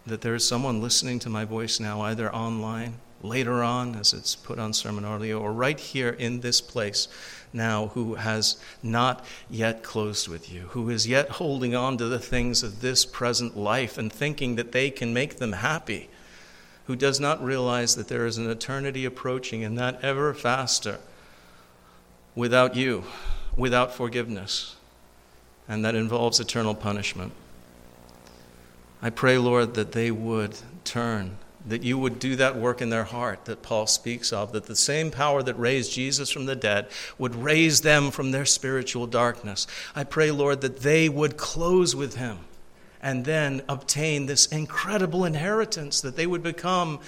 that 0.05 0.19
there 0.19 0.35
is 0.35 0.45
someone 0.45 0.81
listening 0.81 1.17
to 1.19 1.29
my 1.29 1.45
voice 1.45 1.79
now, 1.79 2.01
either 2.01 2.29
online 2.35 2.95
later 3.21 3.63
on 3.63 3.95
as 3.95 4.11
it's 4.11 4.35
put 4.35 4.59
on 4.59 4.73
Sermon 4.73 5.05
Audio, 5.05 5.39
or 5.39 5.53
right 5.53 5.79
here 5.79 6.09
in 6.09 6.41
this 6.41 6.59
place 6.59 7.07
now 7.53 7.87
who 7.87 8.15
has 8.15 8.61
not 8.83 9.23
yet 9.49 9.81
closed 9.81 10.27
with 10.27 10.51
you, 10.51 10.63
who 10.71 10.89
is 10.89 11.07
yet 11.07 11.29
holding 11.29 11.73
on 11.73 11.95
to 11.99 12.05
the 12.07 12.19
things 12.19 12.63
of 12.63 12.81
this 12.81 13.05
present 13.05 13.55
life 13.55 13.97
and 13.97 14.11
thinking 14.11 14.57
that 14.57 14.73
they 14.73 14.89
can 14.89 15.13
make 15.13 15.37
them 15.37 15.53
happy, 15.53 16.09
who 16.87 16.97
does 16.97 17.21
not 17.21 17.41
realize 17.41 17.95
that 17.95 18.09
there 18.09 18.25
is 18.25 18.37
an 18.37 18.49
eternity 18.49 19.05
approaching 19.05 19.63
and 19.63 19.77
that 19.77 20.03
ever 20.03 20.33
faster 20.33 20.99
without 22.37 22.75
you, 22.75 23.03
without 23.55 23.91
forgiveness, 23.91 24.75
and 25.67 25.83
that 25.83 25.95
involves 25.95 26.39
eternal 26.39 26.75
punishment. 26.75 27.31
I 29.01 29.09
pray, 29.09 29.39
Lord, 29.39 29.73
that 29.73 29.93
they 29.93 30.11
would 30.11 30.55
turn 30.83 31.37
that 31.65 31.83
you 31.83 31.97
would 31.97 32.19
do 32.19 32.35
that 32.35 32.55
work 32.55 32.79
in 32.79 32.91
their 32.91 33.03
heart 33.05 33.45
that 33.45 33.63
Paul 33.63 33.87
speaks 33.87 34.31
of, 34.31 34.51
that 34.53 34.67
the 34.67 34.75
same 34.75 35.09
power 35.09 35.41
that 35.43 35.55
raised 35.55 35.91
Jesus 35.91 36.29
from 36.29 36.45
the 36.45 36.55
dead 36.55 36.87
would 37.17 37.35
raise 37.35 37.81
them 37.81 38.11
from 38.11 38.31
their 38.31 38.45
spiritual 38.45 39.07
darkness. 39.07 39.65
I 39.95 40.03
pray, 40.03 40.29
Lord, 40.29 40.61
that 40.61 40.79
they 40.79 41.09
would 41.09 41.37
close 41.37 41.95
with 41.95 42.15
him 42.15 42.37
and 43.01 43.25
then 43.25 43.63
obtain 43.67 44.27
this 44.27 44.45
incredible 44.45 45.25
inheritance, 45.25 45.99
that 46.01 46.15
they 46.15 46.27
would 46.27 46.43
become 46.43 46.99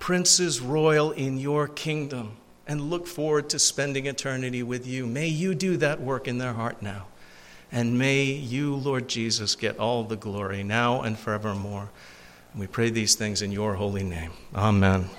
princes 0.00 0.60
royal 0.60 1.12
in 1.12 1.38
your 1.38 1.68
kingdom 1.68 2.36
and 2.66 2.90
look 2.90 3.06
forward 3.06 3.48
to 3.50 3.58
spending 3.58 4.06
eternity 4.06 4.62
with 4.62 4.86
you. 4.86 5.06
May 5.06 5.28
you 5.28 5.54
do 5.54 5.76
that 5.78 6.00
work 6.00 6.26
in 6.28 6.38
their 6.38 6.54
heart 6.54 6.80
now. 6.82 7.06
And 7.70 7.98
may 7.98 8.24
you, 8.24 8.76
Lord 8.76 9.08
Jesus, 9.08 9.56
get 9.56 9.78
all 9.78 10.04
the 10.04 10.16
glory 10.16 10.62
now 10.62 11.02
and 11.02 11.18
forevermore. 11.18 11.90
We 12.54 12.66
pray 12.66 12.90
these 12.90 13.16
things 13.16 13.42
in 13.42 13.50
your 13.50 13.74
holy 13.74 14.04
name. 14.04 14.30
Amen. 14.54 15.10